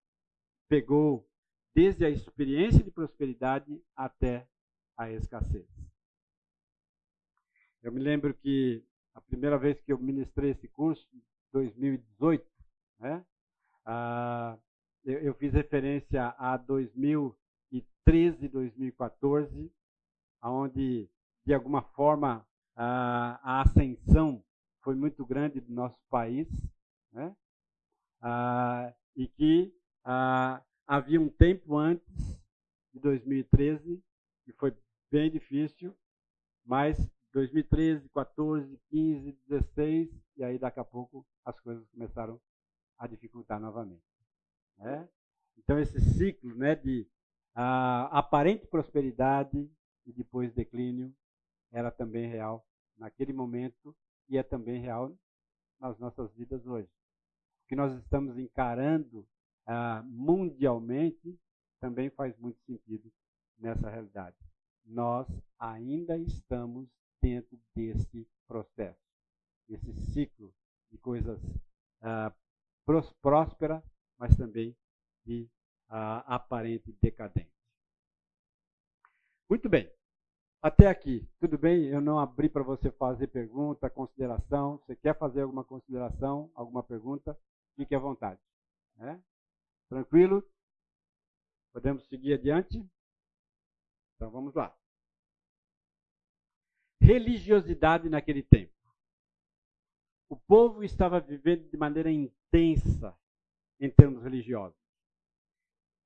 [0.68, 1.28] pegou
[1.74, 4.48] desde a experiência de prosperidade até
[4.96, 5.66] a escassez.
[7.82, 11.06] Eu me lembro que a primeira vez que eu ministrei esse curso,
[11.52, 12.44] 2018,
[12.98, 13.24] né?
[13.84, 14.58] Ah,
[15.04, 19.72] eu, eu, fiz referência a 2013, 2014,
[20.42, 21.08] onde,
[21.44, 24.42] de alguma forma, ah, a ascensão
[24.82, 26.48] foi muito grande do nosso país,
[27.12, 27.34] né?
[28.20, 29.72] Ah, e que
[30.04, 32.40] ah, havia um tempo antes
[32.92, 34.02] de 2013
[34.44, 34.72] que foi
[35.16, 35.96] bem difícil,
[36.62, 36.98] mas
[37.32, 42.38] 2013, 14, 15, 16, e aí daqui a pouco as coisas começaram
[42.98, 44.04] a dificultar novamente.
[44.76, 45.08] Né?
[45.56, 47.08] Então esse ciclo né, de
[47.54, 49.58] aparente prosperidade
[50.04, 51.16] e depois declínio
[51.72, 53.96] era também real naquele momento
[54.28, 55.16] e é também real
[55.80, 56.90] nas nossas vidas hoje.
[57.64, 59.26] O que nós estamos encarando
[59.64, 61.40] ah, mundialmente
[61.80, 63.10] também faz muito sentido
[63.58, 64.36] nessa realidade.
[64.86, 65.26] Nós
[65.58, 66.88] ainda estamos
[67.20, 69.00] dentro desse processo,
[69.68, 70.54] esse ciclo
[70.90, 71.40] de coisas
[72.00, 72.32] ah,
[73.20, 73.82] prósperas,
[74.16, 74.76] mas também
[75.24, 75.50] de
[75.88, 77.52] ah, aparente decadência.
[79.48, 79.90] Muito bem.
[80.62, 81.86] Até aqui, tudo bem?
[81.86, 84.78] Eu não abri para você fazer pergunta, consideração.
[84.78, 87.38] Você quer fazer alguma consideração, alguma pergunta?
[87.76, 88.40] Fique à vontade.
[88.96, 89.22] Né?
[89.88, 90.42] Tranquilo?
[91.72, 92.84] Podemos seguir adiante?
[94.16, 94.76] Então vamos lá
[97.06, 98.74] religiosidade naquele tempo.
[100.28, 103.16] O povo estava vivendo de maneira intensa
[103.78, 104.76] em termos religiosos.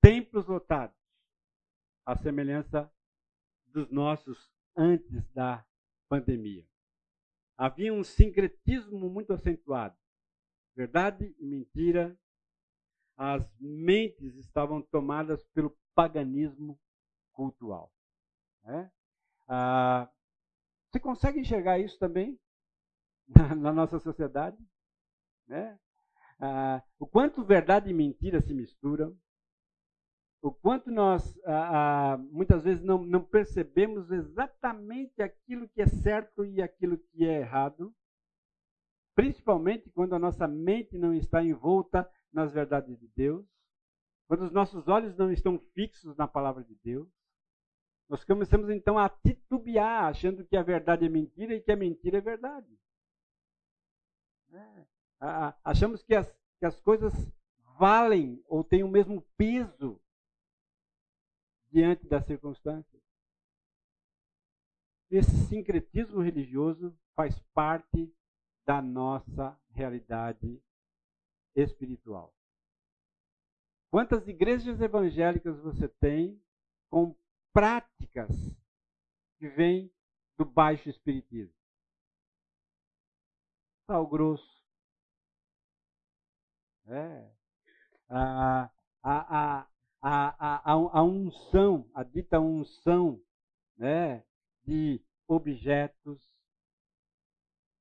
[0.02, 0.96] Templos lotados,
[2.04, 2.92] à semelhança
[3.64, 5.66] dos nossos antes da
[6.06, 6.66] pandemia.
[7.56, 9.96] Havia um sincretismo muito acentuado.
[10.76, 12.18] Verdade e mentira.
[13.16, 16.78] As mentes estavam tomadas pelo paganismo
[17.32, 17.90] cultural.
[18.70, 18.90] Né?
[19.48, 20.08] Ah,
[20.88, 22.38] você consegue enxergar isso também
[23.26, 24.56] na, na nossa sociedade?
[25.48, 25.76] Né?
[26.38, 29.16] Ah, o quanto verdade e mentira se misturam,
[30.40, 36.44] o quanto nós ah, ah, muitas vezes não, não percebemos exatamente aquilo que é certo
[36.44, 37.92] e aquilo que é errado,
[39.16, 43.44] principalmente quando a nossa mente não está envolta nas verdades de Deus,
[44.28, 47.19] quando os nossos olhos não estão fixos na palavra de Deus.
[48.10, 52.18] Nós começamos então a titubear, achando que a verdade é mentira e que a mentira
[52.18, 52.76] é verdade.
[54.52, 54.84] É.
[55.62, 57.14] Achamos que as, que as coisas
[57.78, 60.00] valem ou têm o mesmo peso
[61.70, 63.00] diante das circunstâncias.
[65.08, 68.12] Esse sincretismo religioso faz parte
[68.66, 70.60] da nossa realidade
[71.54, 72.34] espiritual.
[73.88, 76.42] Quantas igrejas evangélicas você tem
[76.88, 77.14] com
[77.52, 78.30] práticas
[79.38, 79.92] que vêm
[80.36, 81.54] do baixo espiritismo.
[83.86, 84.60] Sal grosso.
[86.86, 87.30] É.
[88.08, 88.70] A,
[89.02, 89.66] a,
[90.02, 93.22] a, a, unção, a dita unção
[93.76, 94.24] né,
[94.64, 96.20] de objetos,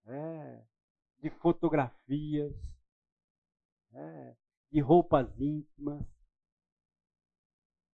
[0.05, 0.63] é,
[1.19, 2.55] de fotografias,
[3.93, 4.35] é,
[4.71, 6.05] de roupas íntimas,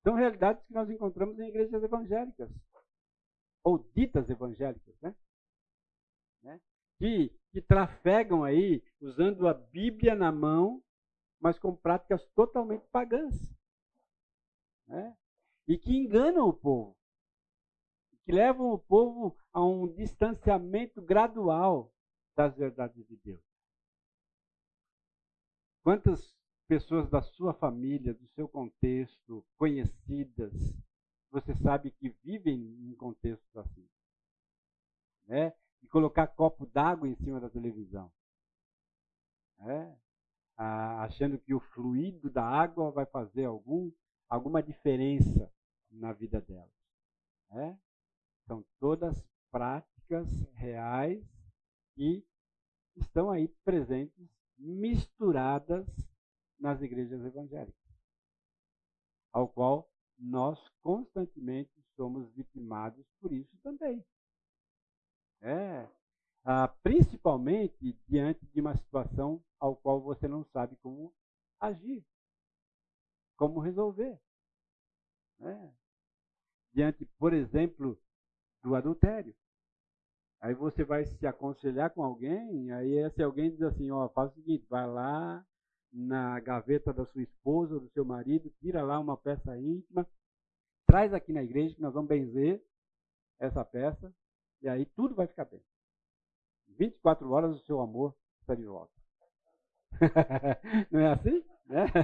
[0.05, 2.47] são realidades que nós encontramos em igrejas evangélicas,
[3.63, 5.15] ou ditas evangélicas, né?
[6.43, 6.61] né?
[6.99, 10.83] Que, que trafegam aí usando a Bíblia na mão,
[11.39, 13.33] mas com práticas totalmente pagãs.
[14.87, 15.17] Né?
[15.67, 16.95] E que enganam o povo.
[18.25, 21.91] Que levam o povo a um distanciamento gradual
[22.35, 23.43] das verdades de Deus.
[25.81, 26.35] Quantas
[26.67, 30.53] pessoas da sua família, do seu contexto, conhecidas,
[31.31, 32.55] você sabe que vivem
[32.89, 33.87] em contextos assim.
[35.27, 35.53] Né?
[35.81, 38.11] E colocar copo d'água em cima da televisão.
[39.59, 39.97] Né?
[40.57, 43.91] Ah, achando que o fluido da água vai fazer algum,
[44.29, 45.51] alguma diferença
[45.91, 46.71] na vida delas.
[47.49, 47.77] Né?
[48.47, 51.23] São todas práticas reais
[51.95, 52.25] que
[52.95, 55.85] estão aí presentes, misturadas
[56.59, 57.75] nas igrejas evangélicas.
[59.31, 64.03] ao qual nós constantemente somos vitimados por isso também.
[65.41, 65.89] É,
[66.45, 71.13] ah, principalmente diante de uma situação ao qual você não sabe como
[71.59, 72.05] agir,
[73.35, 74.19] como resolver.
[75.41, 75.69] É.
[76.73, 77.99] Diante, por exemplo,
[78.63, 79.35] do adultério.
[80.39, 84.35] Aí você vai se aconselhar com alguém, aí esse alguém diz assim, ó, faz o
[84.35, 85.45] seguinte, vai lá
[85.95, 90.05] na gaveta da sua esposa ou do seu marido, tira lá uma peça íntima,
[90.85, 92.61] traz aqui na igreja que nós vamos benzer
[93.39, 94.13] essa peça,
[94.61, 95.61] e aí tudo vai ficar bem.
[96.77, 98.93] 24 horas o seu amor está de volta.
[100.91, 101.43] Não é assim?
[101.67, 101.85] Né?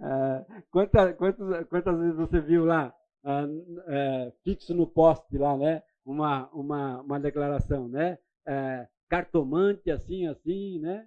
[0.00, 3.46] É, quantas, quantas, quantas vezes você viu lá, ah,
[3.86, 5.82] é, fixo no poste lá, né?
[6.04, 8.18] Uma, uma, uma declaração, né?
[8.46, 11.06] É, cartomante assim, assim, né?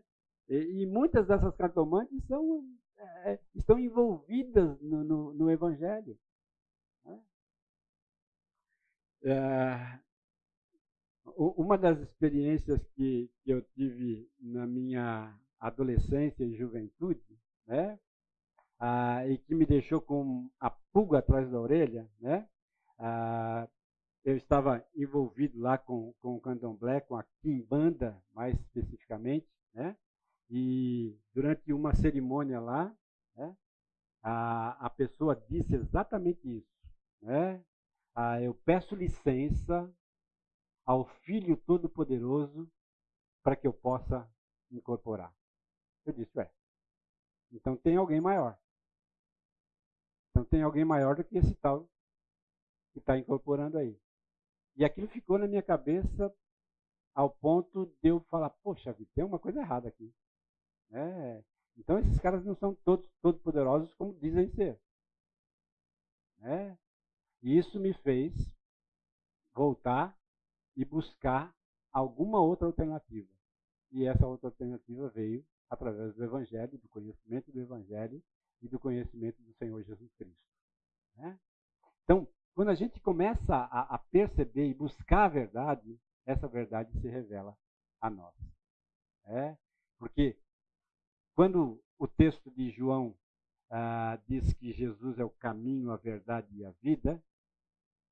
[0.51, 2.61] E, e muitas dessas cartomantes são,
[3.23, 6.19] é, estão envolvidas no, no, no Evangelho.
[7.05, 7.23] Né?
[9.23, 9.99] É,
[11.37, 17.97] uma das experiências que, que eu tive na minha adolescência e juventude, né?
[18.77, 22.45] Ah, e que me deixou com a pulga atrás da orelha, né?
[22.99, 23.69] Ah,
[24.25, 29.95] eu estava envolvido lá com, com o candomblé, com a quimbanda, mais especificamente, né?
[30.53, 32.93] E durante uma cerimônia lá,
[33.35, 33.55] né?
[34.21, 36.69] a, a pessoa disse exatamente isso,
[37.21, 37.63] né?
[38.13, 39.89] Ah, eu peço licença
[40.85, 42.69] ao Filho Todo-Poderoso
[43.41, 44.29] para que eu possa
[44.69, 45.33] incorporar.
[46.05, 46.51] Eu disse, ué,
[47.49, 48.59] então tem alguém maior.
[50.31, 51.89] Então tem alguém maior do que esse tal
[52.91, 53.97] que está incorporando aí.
[54.75, 56.33] E aquilo ficou na minha cabeça
[57.15, 60.13] ao ponto de eu falar, poxa vida, tem uma coisa errada aqui.
[60.91, 61.43] É,
[61.77, 64.79] então esses caras não são todos todo poderosos como dizem ser.
[66.41, 66.77] É,
[67.41, 68.33] e isso me fez
[69.53, 70.17] voltar
[70.75, 71.55] e buscar
[71.91, 73.29] alguma outra alternativa.
[73.91, 78.21] E essa outra alternativa veio através do Evangelho, do conhecimento do Evangelho
[78.61, 80.43] e do conhecimento do Senhor Jesus Cristo.
[81.15, 81.39] Né?
[82.03, 87.07] Então, quando a gente começa a, a, perceber e buscar a verdade, essa verdade se
[87.07, 87.57] revela
[87.99, 88.35] a nós.
[89.25, 89.57] É?
[89.97, 90.37] Porque
[91.35, 93.17] quando o texto de João
[93.69, 97.23] ah, diz que Jesus é o caminho, a verdade e a vida,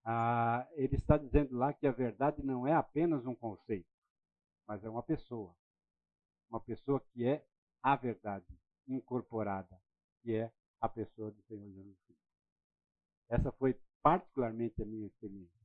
[0.05, 3.89] ah, ele está dizendo lá que a verdade não é apenas um conceito,
[4.67, 5.55] mas é uma pessoa.
[6.49, 7.45] Uma pessoa que é
[7.83, 8.45] a verdade
[8.87, 9.79] incorporada,
[10.21, 10.51] que é
[10.81, 12.23] a pessoa do Senhor Jesus Cristo.
[13.29, 15.59] Essa foi particularmente a minha experiência.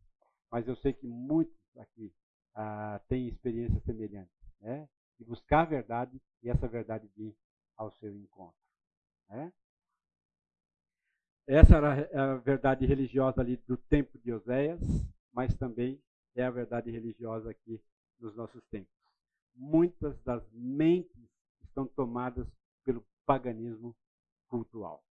[0.50, 2.12] Mas eu sei que muitos aqui
[2.54, 4.34] ah, têm experiências semelhantes.
[4.60, 4.88] Né?
[5.18, 7.34] De buscar a verdade e essa verdade vir
[7.76, 8.58] ao seu encontro.
[9.28, 9.52] Né?
[11.46, 14.80] Essa era a verdade religiosa ali do tempo de Oséias,
[15.32, 16.02] mas também
[16.34, 17.80] é a verdade religiosa aqui
[18.18, 18.92] nos nossos tempos.
[19.54, 21.30] Muitas das mentes
[21.62, 22.46] estão tomadas
[22.84, 23.94] pelo paganismo
[24.48, 25.04] cultural.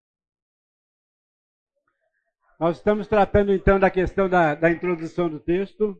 [2.60, 6.00] Nós estamos tratando então da questão da, da introdução do texto.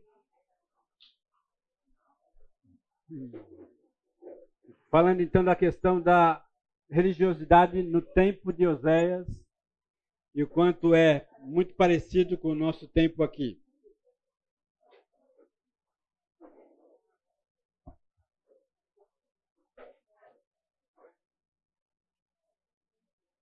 [4.90, 6.43] Falando então da questão da
[6.90, 9.26] religiosidade no tempo de Oséias
[10.34, 13.60] e o quanto é muito parecido com o nosso tempo aqui.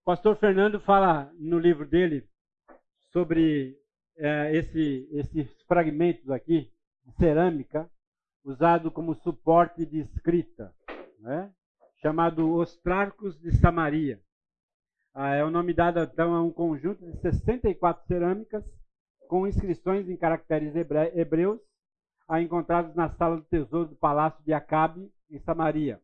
[0.05, 2.28] Pastor Fernando fala no livro dele
[3.12, 3.78] sobre
[4.16, 6.72] é, esse, esses fragmentos aqui
[7.05, 7.88] de cerâmica
[8.44, 10.74] usado como suporte de escrita,
[11.20, 11.55] né?
[12.02, 14.20] Chamado Os Trarcos de Samaria.
[15.14, 18.64] Ah, é o nome dado então a um conjunto de 64 cerâmicas
[19.28, 21.60] com inscrições em caracteres hebreus
[22.26, 26.03] ah, encontrados na sala do tesouro do palácio de Acabe, em Samaria.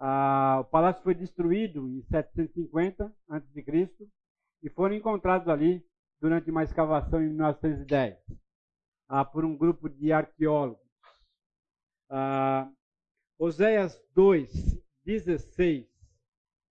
[0.00, 3.90] Ah, o palácio foi destruído em 750 a.C.
[4.62, 5.84] e foram encontrados ali
[6.20, 8.18] durante uma escavação em 1910
[9.08, 10.82] ah, por um grupo de arqueólogos.
[12.10, 12.68] Ah,
[13.38, 15.88] Oséias 2, 16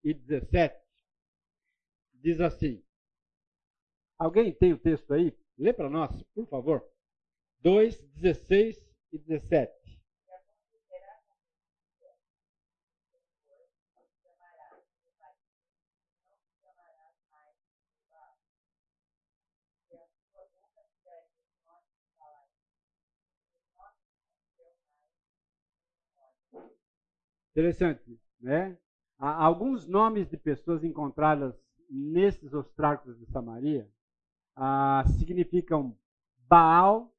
[0.04, 0.80] e 17
[2.14, 2.84] diz assim.
[4.16, 5.36] Alguém tem o texto aí?
[5.58, 6.88] Lê para nós, por favor.
[7.62, 8.78] 2, 16
[9.12, 9.74] e 17.
[27.52, 28.78] Interessante, né?
[29.20, 31.56] Há alguns nomes de pessoas encontradas
[31.90, 33.90] nesses ostráculos de Samaria
[34.56, 35.98] ah, significam
[36.50, 37.14] Baal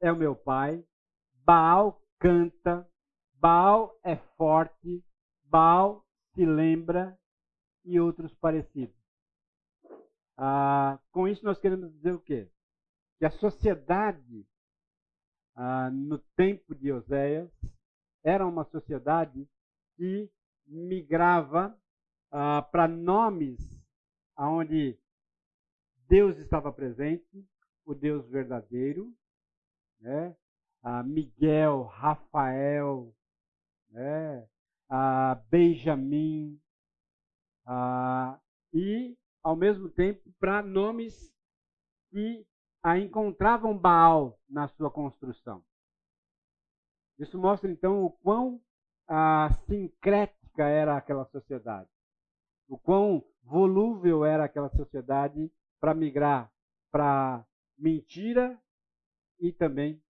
[0.00, 0.84] é o meu pai,
[1.44, 2.88] Baal canta,
[3.34, 5.04] Baal é forte,
[5.44, 7.18] Baal se lembra
[7.84, 8.96] e outros parecidos.
[10.36, 12.50] Ah, com isso nós queremos dizer o quê?
[13.18, 14.46] Que a sociedade
[15.54, 17.50] ah, no tempo de Oséias
[18.22, 19.48] era uma sociedade
[19.96, 20.30] que
[20.66, 21.76] migrava
[22.30, 23.58] ah, para nomes
[24.36, 24.98] onde
[26.08, 27.46] Deus estava presente,
[27.84, 29.14] o Deus verdadeiro,
[30.00, 30.36] né?
[30.82, 33.14] Ah, Miguel, Rafael,
[33.90, 34.46] né?
[34.88, 36.60] ah, Benjamin,
[37.66, 38.38] ah,
[38.72, 41.32] e, ao mesmo tempo, para nomes
[42.10, 42.46] que
[42.82, 45.64] a encontravam Baal na sua construção.
[47.18, 48.60] Isso mostra, então, o quão
[49.08, 51.88] ah, sincrética era aquela sociedade,
[52.68, 55.50] o quão volúvel era aquela sociedade
[55.80, 56.50] para migrar
[56.94, 57.44] para
[57.76, 58.56] mentira
[59.40, 60.00] e também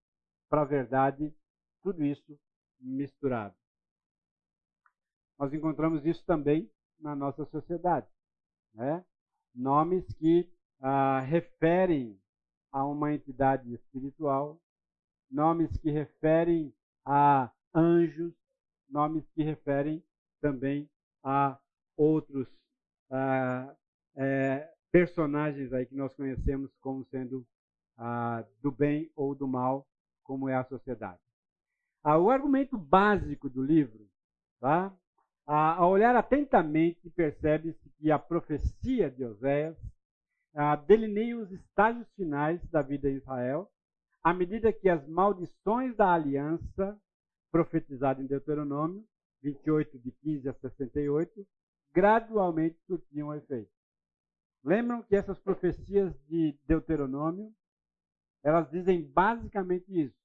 [0.51, 1.35] para a verdade,
[1.83, 2.39] tudo isso
[2.79, 3.55] misturado.
[5.39, 6.71] Nós encontramos isso também
[7.01, 8.07] na nossa sociedade.
[8.75, 9.03] Né?
[9.55, 10.47] Nomes que
[10.79, 12.21] ah, referem
[12.71, 14.61] a uma entidade espiritual,
[15.31, 16.71] nomes que referem
[17.07, 18.35] a anjos,
[18.89, 20.03] nomes que referem
[20.41, 20.89] também
[21.23, 21.59] a
[21.97, 22.49] outros
[24.17, 27.47] é, personagens aí que nós conhecemos como sendo
[28.61, 29.87] do bem ou do mal,
[30.25, 31.21] como é a sociedade.
[32.03, 34.07] Ah, o argumento básico do livro,
[34.61, 34.93] tá?
[35.47, 39.77] Ah, a olhar atentamente, percebe-se que a profecia de Oséias
[40.55, 43.71] ah, delineia os estágios finais da vida de Israel,
[44.23, 46.99] à medida que as maldições da aliança,
[47.55, 49.07] profetizada em Deuteronômio
[49.41, 51.47] 28, de 15 a 68,
[51.93, 53.71] gradualmente surtiam efeito.
[54.65, 57.55] Lembram que essas profecias de Deuteronômio,
[58.43, 60.19] elas dizem basicamente isso.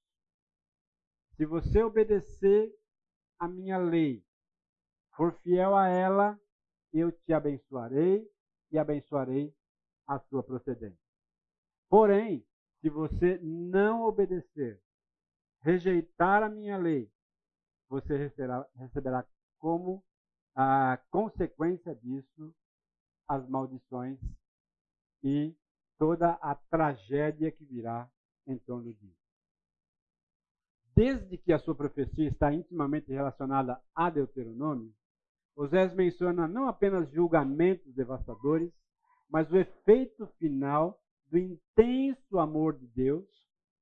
[1.35, 2.73] Se você obedecer
[3.37, 4.25] a minha lei,
[5.15, 6.39] for fiel a ela,
[6.91, 8.27] eu te abençoarei
[8.71, 9.53] e abençoarei
[10.07, 10.97] a sua procedência.
[11.89, 12.43] Porém,
[12.81, 14.81] se você não obedecer,
[15.61, 17.07] rejeitar a minha lei,
[17.89, 19.27] você receberá, receberá
[19.57, 20.03] como
[20.55, 22.53] a consequência disso
[23.27, 24.19] as maldições
[25.23, 25.55] e
[25.97, 28.09] toda a tragédia que virá
[28.47, 29.19] em torno disso.
[30.95, 34.93] Desde que a sua profecia está intimamente relacionada a Deuteronômio,
[35.55, 38.71] Osés menciona não apenas julgamentos devastadores,
[39.29, 43.25] mas o efeito final do intenso amor de Deus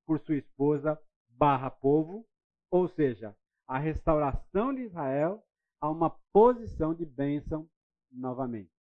[0.06, 1.00] por sua esposa
[1.30, 2.26] barra povo,
[2.70, 3.36] ou seja,
[3.68, 5.44] a restauração de Israel
[5.80, 7.70] a uma posição de bênção
[8.12, 8.72] novamente.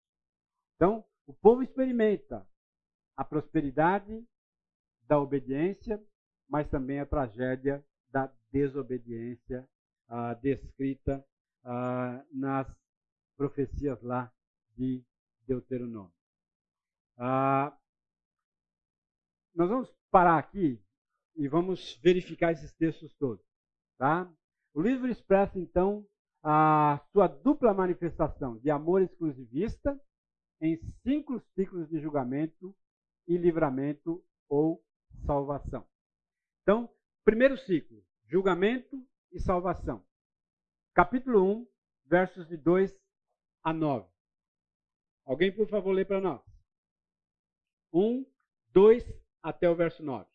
[0.77, 2.47] Então, o povo experimenta
[3.17, 4.25] a prosperidade
[5.03, 6.03] da obediência,
[6.49, 9.69] mas também a tragédia da desobediência
[10.09, 11.25] ah, descrita
[11.65, 12.69] ah, nas
[13.37, 14.33] profecias lá
[14.77, 15.05] de
[15.47, 16.13] Deuteronômio.
[17.19, 17.77] Ah,
[19.55, 20.81] nós vamos parar aqui
[21.35, 23.45] e vamos verificar esses textos todos.
[23.99, 24.31] Tá?
[24.77, 26.07] O livro expressa, então,
[26.43, 29.99] a sua dupla manifestação de amor exclusivista
[30.61, 32.77] em cinco ciclos de julgamento
[33.27, 34.85] e livramento ou
[35.25, 35.89] salvação.
[36.61, 39.03] Então, primeiro ciclo, julgamento
[39.33, 40.05] e salvação.
[40.93, 41.69] Capítulo 1,
[42.05, 42.95] versos de 2
[43.63, 44.07] a 9.
[45.25, 46.43] Alguém, por favor, lê para nós.
[47.95, 48.27] 1,
[48.75, 49.11] 2
[49.43, 50.29] até o verso 9.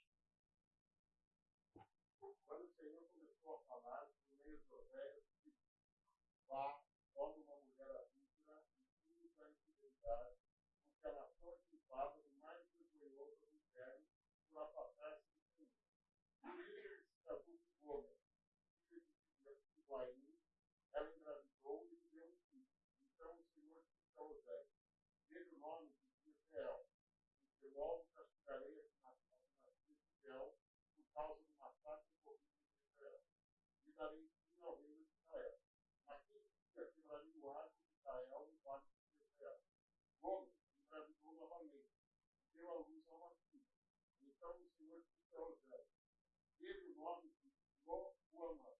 [20.93, 22.67] ela engravidou e deu um filho.
[23.13, 24.65] Então o Senhor disse a José:
[25.29, 25.89] Dê o nome
[26.23, 26.85] de Israel,
[27.81, 30.55] porque logo castigarei a nação de Israel
[30.95, 32.11] por causa do massacre
[32.85, 33.23] Israel.
[33.87, 35.59] E darei fim ao reino de Israel.
[36.73, 39.61] Dia quebrarei o arco de Israel no vale de Israel.
[40.21, 40.53] Gomes
[40.85, 41.89] engravidou novamente,
[42.53, 43.05] deu à luz.
[44.21, 45.85] Então o Senhor disse a José:
[46.59, 47.51] Dê o nome de
[47.83, 48.75] Joamã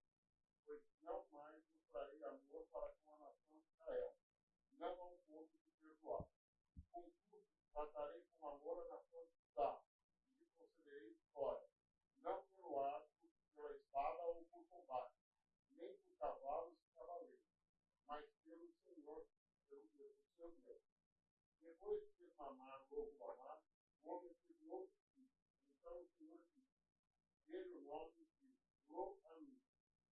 [0.64, 4.16] pois não mais mostrarei amor para com a nação de Israel,
[4.74, 6.31] não ao povo de perdoar.
[7.74, 9.82] Tratarei com amor a nação de Judá,
[10.36, 11.68] e lhe concederei vitória,
[12.20, 15.16] não pelo arco, pela espada ou por combate,
[15.78, 17.40] nem por cavalos e cavaleiros,
[18.08, 19.26] mas pelo Senhor,
[19.70, 20.82] pelo Deus, seu Deus.
[21.62, 23.62] Depois de ter mamado o ovo mamado,
[24.04, 25.32] o homem teve outro filho.
[25.80, 26.78] Então o Senhor disse:
[27.48, 28.54] Dê o nome de
[28.90, 29.62] Lo a mim,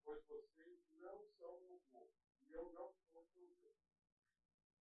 [0.04, 2.12] pois vocês não são meu povo,
[2.44, 3.76] e eu não sou seu Deus.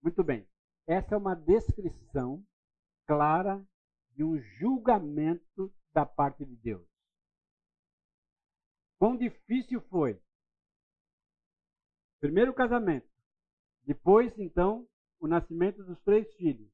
[0.02, 0.48] Muito bem.
[0.86, 2.46] Essa é uma descrição
[3.08, 3.66] clara
[4.12, 6.86] de um julgamento da parte de Deus.
[9.00, 10.22] Quão difícil foi?
[12.20, 13.08] Primeiro o casamento,
[13.84, 14.86] depois, então,
[15.20, 16.70] o nascimento dos três filhos.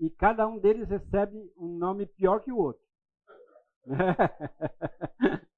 [0.00, 2.82] E cada um deles recebe um nome pior que o outro.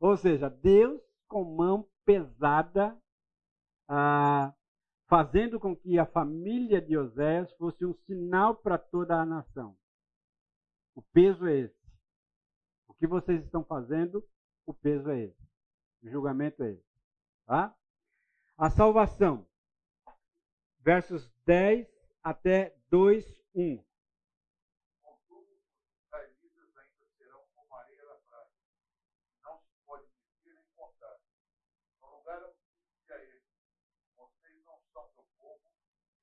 [0.00, 2.96] Ou seja, Deus com mão pesada,
[3.88, 4.54] ah,
[5.06, 9.76] fazendo com que a família de Oséias fosse um sinal para toda a nação.
[10.94, 11.84] O peso é esse.
[12.86, 14.24] O que vocês estão fazendo,
[14.66, 15.48] o peso é esse.
[16.02, 16.94] O julgamento é esse.
[17.46, 17.74] Tá?
[18.56, 19.46] A salvação.
[20.80, 21.88] Versos 10
[22.22, 23.24] até 2,
[23.54, 23.84] 1.
[25.02, 28.50] Contudo, os israelitas ainda serão como a areia da praia.
[29.44, 31.18] Não se pode medir nem contar.
[32.00, 32.56] No lugar onde
[32.92, 33.42] disse a eles,
[34.16, 35.70] vocês não são meu povo,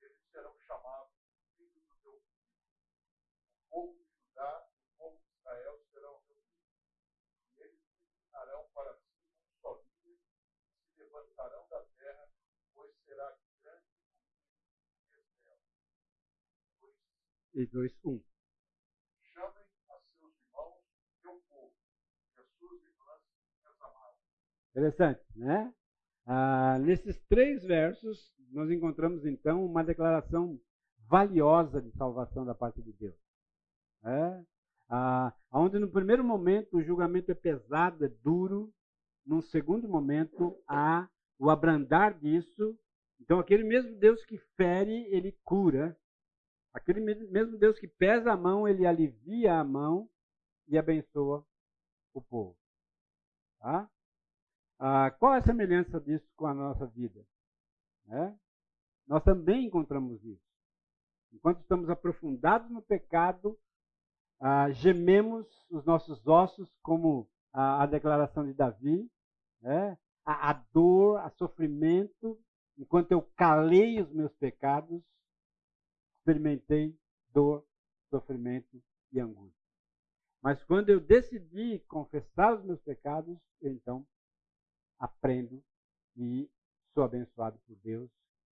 [0.01, 1.13] eles serão chamados
[1.57, 2.47] filhos do meu filho.
[3.57, 6.67] O povo de Judá e o povo de Israel serão reunidos.
[7.55, 10.19] E eles se inclinarão para si um só líder,
[10.75, 12.29] e se levantarão da terra,
[12.73, 15.59] pois será grande o filho de Israel.
[16.79, 16.95] Pois
[17.53, 18.23] E 2, 1.
[19.33, 20.83] Chamem a seus irmãos
[21.23, 21.75] meu povo,
[22.35, 23.21] e as suas irmãs
[23.55, 24.17] minhas amadas.
[24.71, 25.73] Interessante, né?
[26.25, 30.59] Ah, nesses três versos, nós encontramos então uma declaração
[31.07, 33.20] valiosa de salvação da parte de Deus.
[34.01, 34.45] Né?
[34.89, 38.73] Ah, onde no primeiro momento o julgamento é pesado, é duro,
[39.25, 41.07] num segundo momento há
[41.39, 42.77] o abrandar disso.
[43.19, 45.97] Então, aquele mesmo Deus que fere, ele cura.
[46.73, 50.09] Aquele me- mesmo Deus que pesa a mão, ele alivia a mão
[50.67, 51.45] e abençoa
[52.13, 52.57] o povo.
[53.59, 53.89] Tá?
[54.79, 57.25] Ah, qual é a semelhança disso com a nossa vida?
[58.05, 58.37] né?
[59.07, 60.43] Nós também encontramos isso.
[61.31, 63.57] Enquanto estamos aprofundados no pecado,
[64.41, 69.07] ah, gememos os nossos ossos, como a, a declaração de Davi,
[69.61, 69.95] né?
[70.25, 72.39] a, a dor, a sofrimento,
[72.75, 74.99] enquanto eu calei os meus pecados,
[76.17, 76.97] experimentei
[77.31, 77.63] dor,
[78.09, 78.81] sofrimento
[79.11, 79.61] e angústia.
[80.41, 84.07] Mas quando eu decidi confessar os meus pecados, eu então
[84.97, 85.63] aprendo
[86.17, 86.49] e
[86.95, 88.09] sou abençoado por Deus,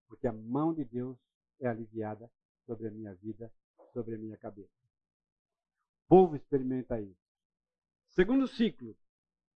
[0.07, 1.17] porque a mão de Deus
[1.59, 2.31] é aliviada
[2.67, 3.51] sobre a minha vida,
[3.91, 4.78] sobre a minha cabeça.
[6.09, 7.23] Povo experimenta isso.
[8.09, 8.97] Segundo ciclo,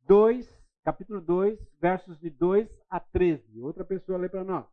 [0.06, 0.48] 2,
[0.84, 3.60] capítulo 2, versos de 2 a 13.
[3.60, 4.73] Outra pessoa lê para nós.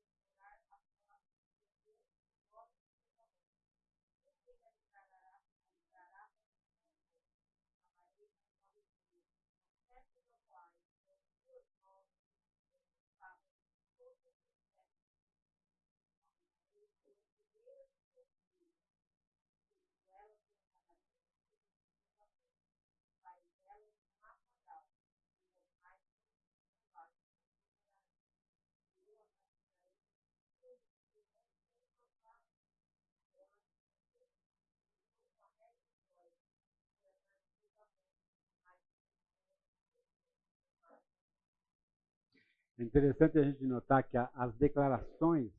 [42.81, 45.51] É interessante a gente notar que as declarações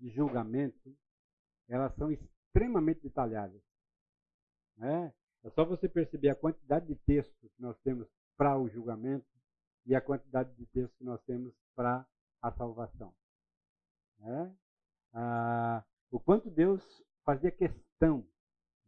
[0.00, 0.92] de julgamento
[1.68, 3.62] elas são extremamente detalhadas.
[4.76, 5.14] Né?
[5.44, 9.24] É só você perceber a quantidade de texto que nós temos para o julgamento
[9.86, 12.04] e a quantidade de texto que nós temos para
[12.42, 13.14] a salvação.
[14.18, 14.52] Né?
[15.12, 16.82] Ah, o quanto Deus
[17.24, 18.26] fazia questão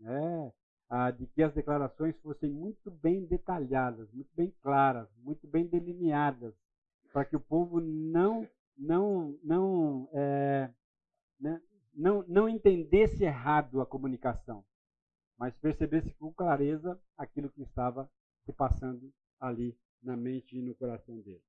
[0.01, 0.53] né,
[0.89, 6.53] ah, de que as declarações fossem muito bem detalhadas, muito bem claras, muito bem delineadas,
[7.13, 10.71] para que o povo não não não é,
[11.41, 11.61] né,
[11.95, 14.65] não não entendesse errado a comunicação,
[15.39, 18.11] mas percebesse com clareza aquilo que estava
[18.45, 21.43] se passando ali na mente e no coração deles.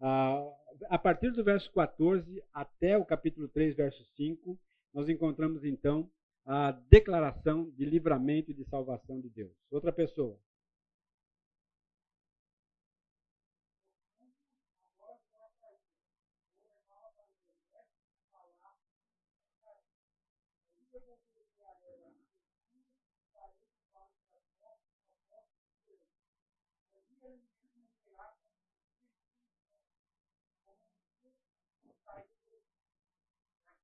[0.00, 0.44] Ah,
[0.88, 4.58] a partir do verso 14 até o capítulo 3, verso 5,
[4.92, 6.10] nós encontramos então
[6.44, 9.52] a declaração de livramento e de salvação de Deus.
[9.70, 10.38] Outra pessoa.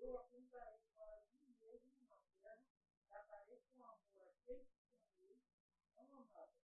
[0.00, 2.66] Eu apontarei para mim mesmo na terra,
[3.06, 5.38] tratarei com amor aqueles que chamei,
[5.94, 6.56] não amado.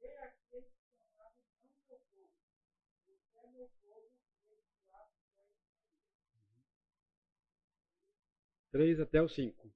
[0.00, 2.34] E aqueles que chamaram não meu povo.
[3.06, 4.12] Você é meu povo,
[4.50, 5.28] esse lado é
[8.70, 9.72] 3 até o 5.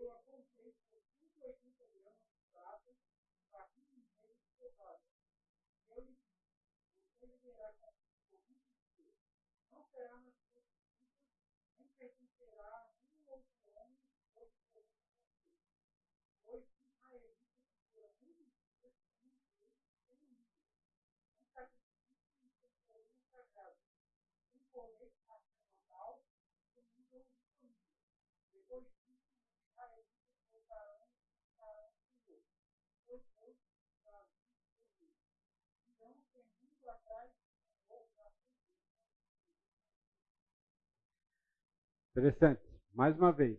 [0.00, 2.96] eu apontei por 180 gramas de prata
[3.38, 5.04] e barrinho e meio de cevada.
[5.90, 6.48] Eu lhe disse,
[7.18, 8.64] você viverá com o de
[8.96, 9.18] Deus.
[9.70, 11.20] Não será nas suas visitas,
[11.76, 14.00] nem pertencerá a um outro homem
[14.36, 15.44] ou diferente de você.
[16.44, 19.36] Pois israelitas viveram muitos dias sem Deus
[20.06, 20.64] sem língua.
[21.36, 23.76] Um sacrifício e testemunho sagrado.
[24.54, 26.24] Um colete sacerdotal
[26.72, 27.84] e um nível de família.
[28.50, 28.59] Depois
[42.20, 42.60] Interessante.
[42.92, 43.58] Mais uma vez.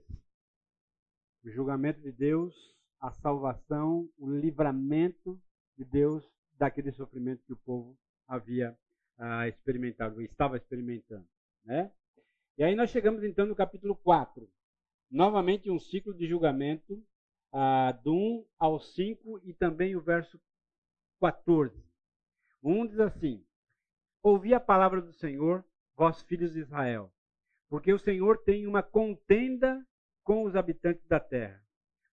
[1.44, 2.54] O julgamento de Deus,
[3.00, 5.42] a salvação, o livramento
[5.76, 6.24] de Deus
[6.60, 7.98] daquele sofrimento que o povo
[8.28, 8.78] havia
[9.18, 11.28] ah, experimentado, estava experimentando.
[11.66, 11.92] Né?
[12.58, 14.48] E aí nós chegamos então no capítulo 4.
[15.12, 17.04] Novamente um ciclo de julgamento,
[17.52, 20.40] ah, do 1 ao 5 e também o verso
[21.20, 21.84] 14.
[22.64, 23.46] Um diz assim:
[24.24, 25.66] Ouvi a palavra do Senhor,
[25.98, 27.12] vós filhos de Israel,
[27.68, 29.86] porque o Senhor tem uma contenda
[30.24, 31.62] com os habitantes da terra,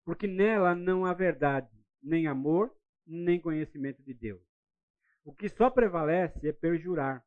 [0.03, 1.69] porque nela não há verdade,
[2.01, 2.75] nem amor,
[3.05, 4.41] nem conhecimento de Deus.
[5.23, 7.23] O que só prevalece é perjurar,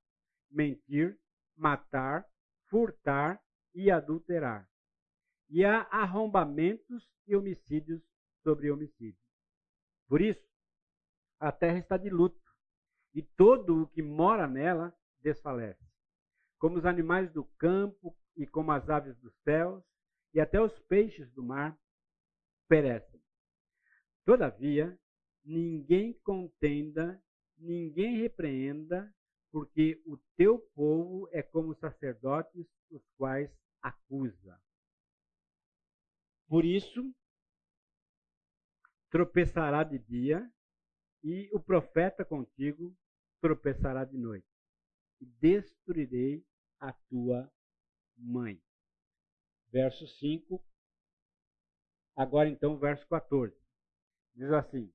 [0.51, 1.19] mentir,
[1.57, 2.27] matar,
[2.69, 3.41] furtar
[3.75, 4.70] e adulterar.
[5.51, 8.01] E há arrombamentos e homicídios
[8.43, 9.21] sobre homicídios.
[10.09, 10.49] Por isso,
[11.39, 12.41] a terra está de luto
[13.15, 15.85] e todo o que mora nela desfalece.
[16.59, 19.83] Como os animais do campo e como as aves dos céus,
[20.33, 21.77] e até os peixes do mar
[22.69, 23.21] perecem.
[24.25, 24.97] Todavia,
[25.45, 27.21] ninguém contenda,
[27.59, 29.13] ninguém repreenda,
[29.51, 33.51] porque o teu povo é como sacerdotes, os quais
[33.83, 34.61] acusa.
[36.51, 37.15] Por isso,
[39.09, 40.53] tropeçará de dia,
[41.23, 42.93] e o profeta contigo
[43.41, 44.49] tropeçará de noite.
[45.21, 46.45] E destruirei
[46.81, 47.49] a tua
[48.17, 48.61] mãe.
[49.71, 50.61] Verso 5.
[52.17, 53.57] Agora então, verso 14.
[54.35, 54.93] Diz assim: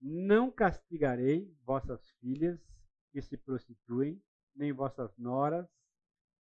[0.00, 2.60] Não castigarei vossas filhas
[3.12, 4.20] que se prostituem,
[4.56, 5.70] nem vossas noras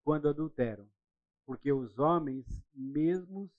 [0.02, 0.90] quando adulteram,
[1.46, 3.50] porque os homens mesmos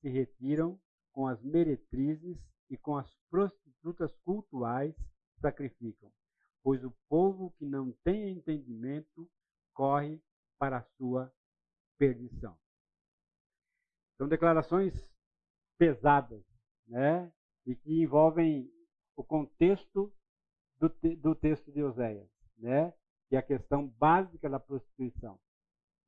[0.00, 0.78] se retiram
[1.12, 4.94] com as meretrizes e com as prostitutas cultuais
[5.40, 6.10] sacrificam,
[6.62, 9.30] pois o povo que não tem entendimento
[9.74, 10.20] corre
[10.58, 11.32] para a sua
[11.98, 12.56] perdição.
[14.16, 14.94] São declarações
[15.78, 16.44] pesadas,
[16.86, 17.32] né?
[17.66, 18.70] E que envolvem
[19.16, 20.12] o contexto
[20.78, 22.92] do, do texto de Oséias, né?
[23.28, 25.38] Que é a questão básica da prostituição,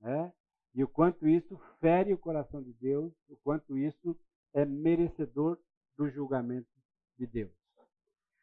[0.01, 0.33] né?
[0.75, 4.19] E o quanto isso fere o coração de Deus, o quanto isso
[4.53, 5.59] é merecedor
[5.97, 6.69] do julgamento
[7.17, 7.53] de Deus.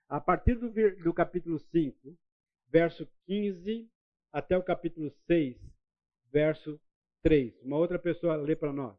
[0.08, 0.72] A partir do,
[1.04, 2.18] do capítulo 5,
[2.68, 3.90] verso 15,
[4.32, 5.58] até o capítulo 6,
[6.32, 6.80] verso
[7.22, 7.54] 3.
[7.62, 8.98] Uma outra pessoa lê para nós.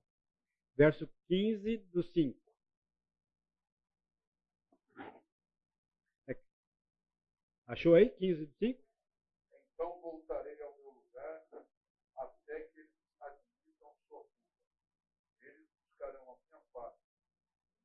[0.77, 2.41] Verso 15 do 5.
[6.29, 6.37] É.
[7.67, 8.09] Achou aí?
[8.11, 8.83] 15 do 5?
[9.75, 11.45] Então voltarei ao meu lugar
[12.17, 14.31] até que eles admitam sua culpa.
[15.41, 17.01] Eles buscarão a minha face.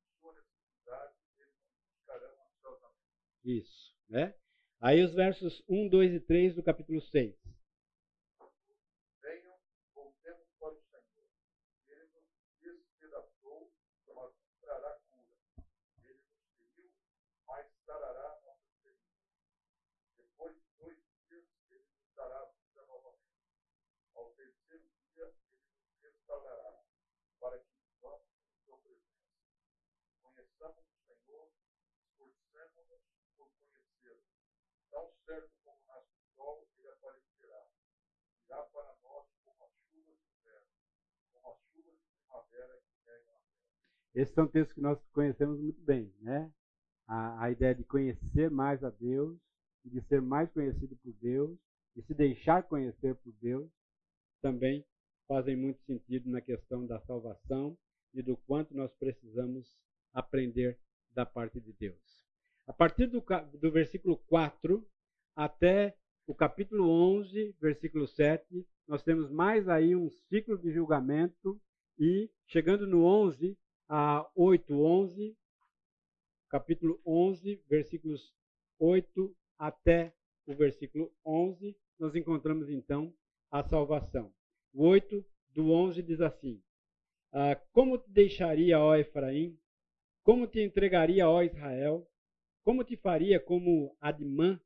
[0.06, 1.56] Em sua necessidade, eles
[1.92, 2.98] buscarão ansiosamente.
[3.48, 4.36] Isso, né?
[4.82, 7.34] Aí os versos 1, 2 e 3 do capítulo 6.
[9.22, 9.58] Venham,
[9.96, 11.32] voltemos para o Senhor.
[11.88, 12.26] Ele nos
[12.60, 13.72] despedaçou,
[14.06, 15.32] mas nos trará cura.
[16.04, 16.92] Ele nos feriu,
[17.48, 19.16] mas sarará nossas feridas.
[20.18, 20.98] Depois de dois
[21.30, 23.48] dias, ele nos dará vida novamente.
[24.14, 25.34] Ao terceiro dia, ele
[25.86, 26.84] nos restaurará,
[27.40, 29.08] para que vivamos em sua presença.
[30.22, 31.50] Conheçamos o Senhor,
[32.12, 33.02] esforcemos-nos
[33.38, 34.24] por conhecê-lo.
[34.92, 37.68] Tão certo como nasce o sol, ele aparecerá.
[38.44, 40.68] Virá para nós como as chuvas de inverno,
[41.34, 43.72] como as chuvas de primavera que regam a terra.
[44.16, 46.52] Esses são textos que nós conhecemos muito bem, né?
[47.08, 49.38] A, a ideia de conhecer mais a Deus,
[49.84, 51.58] de ser mais conhecido por Deus,
[51.96, 53.72] e se deixar conhecer por Deus,
[54.42, 54.86] também
[55.28, 57.78] fazem muito sentido na questão da salvação
[58.14, 59.78] e do quanto nós precisamos
[60.14, 60.80] aprender
[61.12, 62.27] da parte de Deus.
[62.68, 63.24] A partir do,
[63.60, 64.86] do versículo 4
[65.34, 65.96] até
[66.28, 71.60] o capítulo 11, versículo 7, nós temos mais aí um ciclo de julgamento
[71.98, 73.58] e chegando no 11
[73.88, 75.38] a 8, 11,
[76.50, 78.34] capítulo 11, versículos
[78.78, 80.14] 8 até
[80.46, 83.14] o versículo 11, nós encontramos então
[83.50, 84.34] a salvação.
[84.74, 86.62] O 8 do 11 diz assim:
[87.32, 89.58] ah, Como te deixaria, ó Efraim?
[90.22, 92.06] Como te entregaria, ó Israel?
[92.68, 94.60] Como te faria como Admã?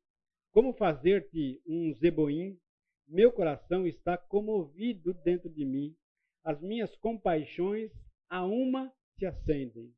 [0.50, 2.60] Como fazer-te um Zeboim?
[3.08, 5.96] Meu coração está comovido dentro de mim.
[6.44, 7.92] As minhas compaixões
[8.28, 9.94] a uma se acendem.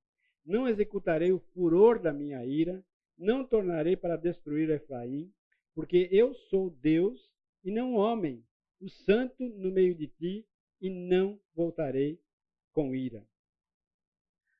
[0.46, 2.84] Não executarei o furor da minha ira,
[3.18, 5.32] não tornarei para destruir Efraim,
[5.74, 7.32] porque eu sou Deus
[7.64, 8.44] e não homem,
[8.82, 10.46] o santo no meio de ti,
[10.82, 12.20] e não voltarei
[12.74, 13.26] com ira.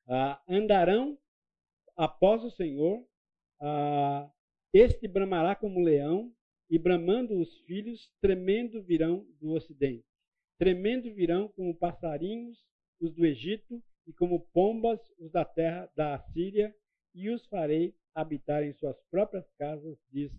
[0.08, 1.18] Ah, andarão
[1.94, 3.06] após o Senhor,
[3.60, 4.30] ah,
[4.72, 6.32] este bramará como leão,
[6.70, 10.04] e bramando os filhos, tremendo virão do ocidente.
[10.58, 12.58] Tremendo virão como passarinhos
[13.00, 16.74] os do Egito, e como pombas os da terra da Assíria,
[17.14, 20.32] e os farei habitar em suas próprias casas, diz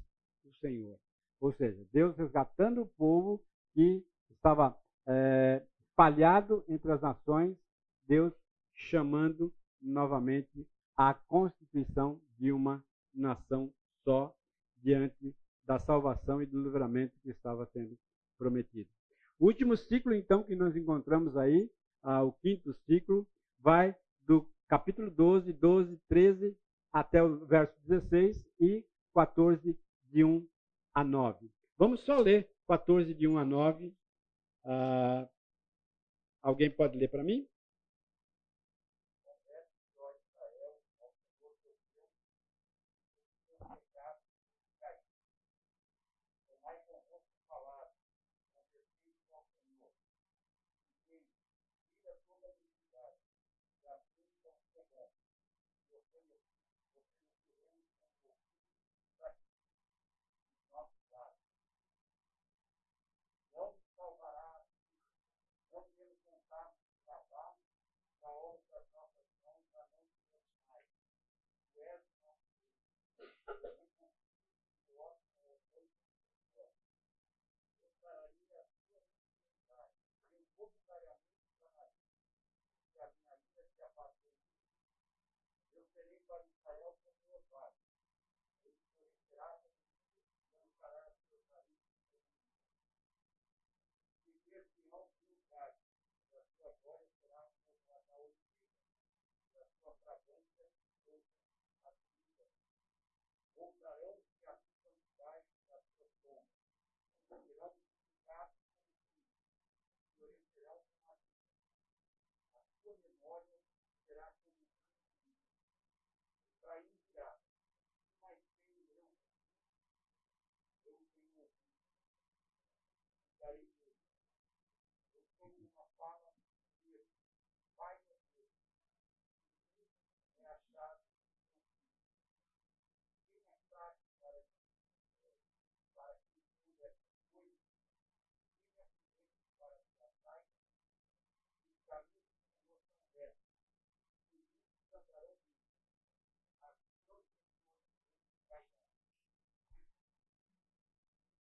[0.44, 0.98] o Senhor.
[1.40, 3.44] Ou seja, Deus resgatando o povo
[3.74, 7.58] que estava é, espalhado entre as nações,
[8.08, 8.34] Deus
[8.74, 12.84] chamando novamente a constituição de uma
[13.16, 13.72] nação
[14.04, 14.36] só
[14.82, 15.36] diante
[15.66, 17.98] da salvação e do livramento que estava sendo
[18.38, 18.90] prometido.
[19.40, 21.70] O último ciclo, então, que nós encontramos aí,
[22.04, 23.28] ah, o quinto ciclo,
[23.60, 23.96] vai
[24.26, 26.58] do capítulo 12, 12, 13
[26.94, 29.78] até o verso 16 e 14,
[30.12, 30.48] de 1
[30.94, 31.52] a 9.
[31.78, 33.94] Vamos só ler 14, de 1 a 9.
[34.64, 35.28] Ah,
[36.42, 37.48] alguém pode ler para mim?
[86.26, 87.05] everybody's title.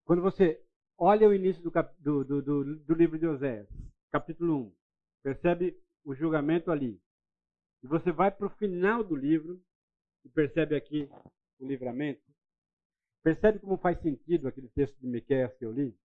[0.05, 0.64] Quando você
[0.97, 3.67] olha o início do, cap- do- do- do- livro de Oséias,
[4.11, 4.75] capítulo 1,
[5.23, 7.01] percebe o julgamento ali.
[7.83, 9.61] E você vai para o final do livro
[10.23, 11.09] e percebe aqui
[11.59, 12.23] o livramento.
[13.23, 15.97] Percebe como faz sentido aquele texto de Miqueias que eu li?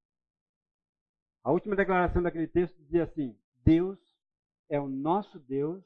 [1.44, 4.00] A última declaração daquele texto dizia assim: Deus
[4.70, 5.84] é o nosso Deus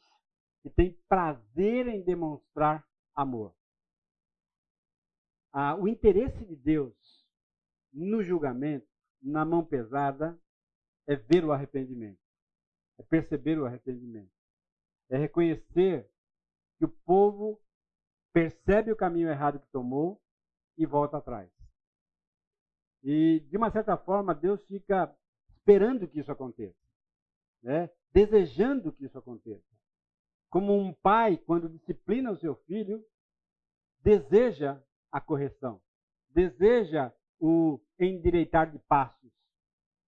[0.61, 3.53] que tem prazer em demonstrar amor.
[5.51, 6.95] Ah, o interesse de Deus
[7.91, 8.87] no julgamento,
[9.23, 10.37] na mão pesada,
[11.07, 12.19] é ver o arrependimento,
[12.97, 14.31] é perceber o arrependimento,
[15.09, 16.09] é reconhecer
[16.77, 17.61] que o povo
[18.33, 20.21] percebe o caminho errado que tomou
[20.77, 21.51] e volta atrás.
[23.03, 25.13] E, de uma certa forma, Deus fica
[25.49, 26.79] esperando que isso aconteça,
[27.61, 27.89] né?
[28.11, 29.67] desejando que isso aconteça.
[30.49, 33.05] Como um pai, quando disciplina o seu filho,
[33.99, 35.81] deseja a correção,
[36.29, 37.13] deseja
[37.45, 39.29] o endireitar de passos,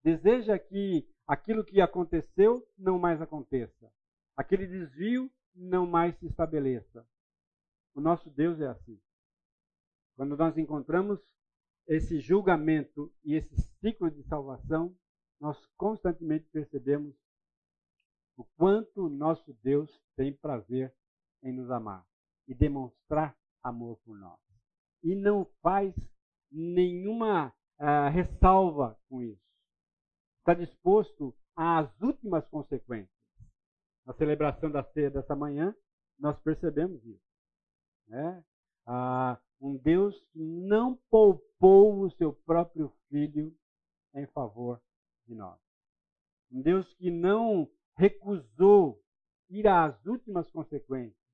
[0.01, 3.91] deseja que aquilo que aconteceu não mais aconteça,
[4.37, 7.05] aquele desvio não mais se estabeleça.
[7.93, 8.97] O nosso Deus é assim.
[10.15, 11.19] Quando nós encontramos
[11.85, 14.95] esse julgamento e esse ciclo de salvação,
[15.37, 17.13] nós constantemente percebemos
[18.37, 20.95] o quanto nosso Deus tem prazer
[21.43, 22.07] em nos amar
[22.47, 24.39] e demonstrar amor por nós.
[25.03, 25.93] E não faz
[26.51, 29.41] nenhuma ah, ressalva com isso.
[30.39, 33.09] Está disposto às últimas consequências.
[34.05, 35.75] Na celebração da ceia dessa manhã,
[36.19, 37.25] nós percebemos isso.
[38.07, 38.43] Né?
[38.85, 43.55] Ah, um Deus que não poupou o seu próprio filho
[44.13, 44.81] em favor
[45.27, 45.59] de nós.
[46.51, 47.67] Um Deus que não
[47.97, 49.01] recusou
[49.49, 51.25] ir às últimas consequências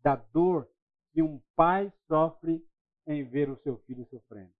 [0.00, 0.68] da dor
[1.12, 2.64] que um pai sofre
[3.06, 4.52] em ver o seu filho sofrendo.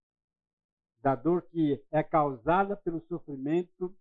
[0.99, 3.95] Da dor que é causada pelo sofrimento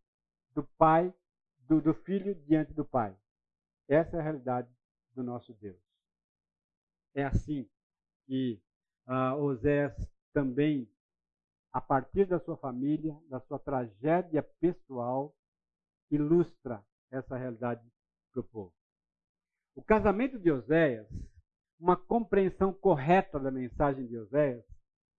[0.55, 1.13] do pai,
[1.61, 3.17] do, do filho diante do pai.
[3.89, 4.69] Essa é a realidade
[5.15, 5.81] do nosso Deus.
[7.15, 7.69] É assim
[8.27, 8.61] que
[9.07, 9.95] uh, Oséias
[10.33, 10.89] também,
[11.73, 15.35] a partir da sua família, da sua tragédia pessoal,
[16.11, 17.83] ilustra essa realidade
[18.31, 18.75] para o povo.
[19.75, 21.09] O casamento de Oséias,
[21.83, 24.65] uma compreensão correta da mensagem de Oséias,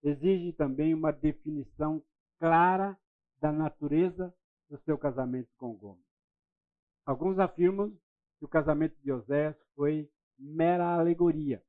[0.02, 2.02] exige também uma definição
[2.40, 2.98] clara
[3.42, 4.34] da natureza
[4.70, 6.06] do seu casamento com Gomes.
[7.06, 7.90] Alguns afirmam
[8.40, 10.10] que o casamento de Oséias foi
[10.40, 11.62] mera alegoria,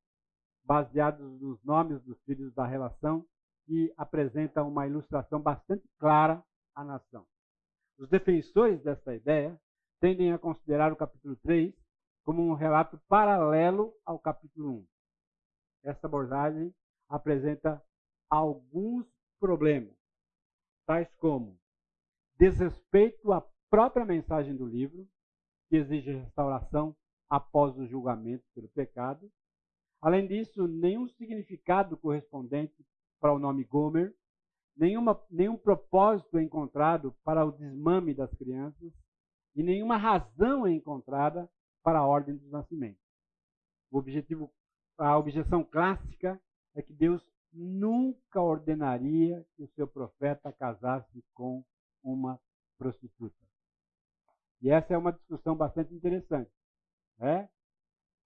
[0.64, 3.26] baseados nos nomes dos filhos da relação,
[3.66, 6.40] que apresenta uma ilustração bastante clara
[6.72, 7.26] à nação.
[7.99, 9.61] Os defensores dessa ideia
[10.01, 11.74] tendem a considerar o capítulo 3
[12.25, 14.87] como um relato paralelo ao capítulo 1.
[15.85, 16.75] Essa abordagem
[17.09, 17.83] apresenta
[18.31, 19.07] alguns
[19.39, 19.95] problemas,
[20.87, 21.61] tais como
[22.39, 25.07] desrespeito à própria mensagem do livro,
[25.68, 26.97] que exige restauração
[27.29, 29.31] após o julgamento pelo pecado.
[30.01, 32.85] Além disso, nenhum significado correspondente
[33.20, 34.14] para o nome Gomer,
[34.77, 38.93] nenhuma, nenhum propósito encontrado para o desmame das crianças
[39.55, 41.49] e nenhuma razão é encontrada
[41.85, 43.01] para a ordem dos nascimentos.
[43.91, 44.53] O objetivo,
[44.99, 46.41] a objeção clássica
[46.74, 47.22] é que Deus
[47.53, 51.64] nunca ordenaria que o seu profeta casasse com
[52.03, 52.41] uma
[52.76, 53.37] prostituta.
[54.61, 56.51] E essa é uma discussão bastante interessante.
[57.18, 57.49] Né?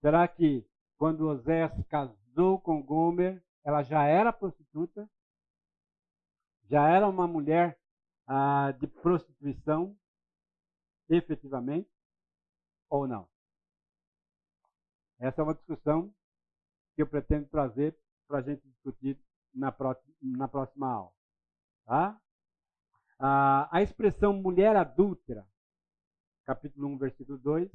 [0.00, 0.64] Será que
[0.96, 5.10] quando Osés casou com Gomer, ela já era prostituta?
[6.64, 7.78] Já era uma mulher
[8.26, 9.96] ah, de prostituição,
[11.08, 11.90] efetivamente?
[12.88, 13.28] Ou não?
[15.18, 16.14] Essa é uma discussão
[16.94, 17.96] que eu pretendo trazer
[18.26, 19.18] para a gente discutir
[19.54, 21.12] na próxima, na próxima aula.
[21.84, 22.20] Tá?
[23.18, 25.46] Ah, a expressão mulher adúltera,
[26.44, 27.70] capítulo 1, versículo 2,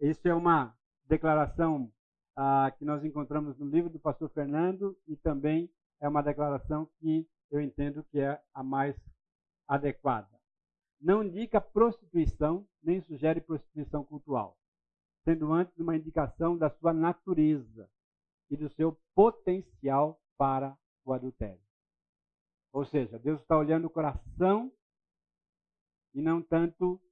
[0.00, 1.92] isso é uma declaração
[2.34, 5.70] ah, que nós encontramos no livro do pastor Fernando e também
[6.00, 8.96] é uma declaração que eu entendo que é a mais
[9.68, 10.28] adequada.
[11.00, 14.58] Não indica prostituição, nem sugere prostituição cultural,
[15.26, 17.90] sendo antes uma indicação da sua natureza
[18.48, 21.60] e do seu potencial para o adultério.
[22.72, 24.72] Ou seja, Deus está olhando o coração
[26.14, 27.02] e não tanto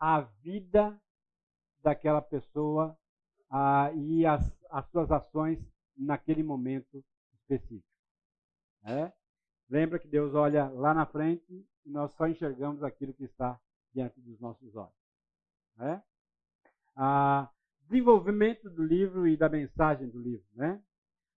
[0.00, 1.00] a vida
[1.80, 2.98] daquela pessoa
[3.48, 5.60] ah, e as, as suas ações
[5.96, 7.86] naquele momento específico.
[8.82, 9.12] É?
[9.70, 13.60] Lembra que Deus olha lá na frente e nós só enxergamos aquilo que está
[13.94, 14.92] diante dos nossos olhos.
[15.78, 16.02] É?
[17.00, 17.48] Ah,
[17.82, 20.44] desenvolvimento do livro e da mensagem do livro.
[20.52, 20.82] Né?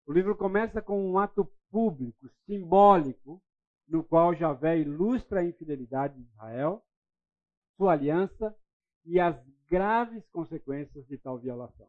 [0.07, 3.39] O livro começa com um ato público, simbólico,
[3.87, 6.83] no qual Javé ilustra a infidelidade de Israel,
[7.77, 8.55] sua aliança
[9.05, 9.39] e as
[9.69, 11.87] graves consequências de tal violação.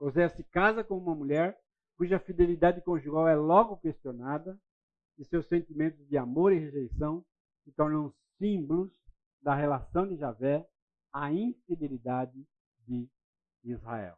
[0.00, 1.58] José se casa com uma mulher
[1.96, 4.56] cuja fidelidade conjugal é logo questionada
[5.18, 7.24] e seus sentimentos de amor e rejeição
[7.64, 8.92] se tornam símbolos
[9.42, 10.64] da relação de Javé
[11.12, 12.46] à infidelidade
[12.90, 13.08] de
[13.64, 14.16] Israel.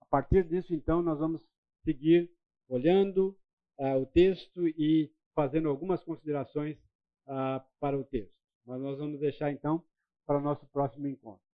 [0.00, 1.42] A partir disso, então, nós vamos
[1.84, 2.30] seguir
[2.68, 3.36] olhando
[3.78, 6.78] uh, o texto e fazendo algumas considerações
[7.26, 8.34] uh, para o texto.
[8.64, 9.84] Mas nós vamos deixar, então,
[10.26, 11.45] para o nosso próximo encontro.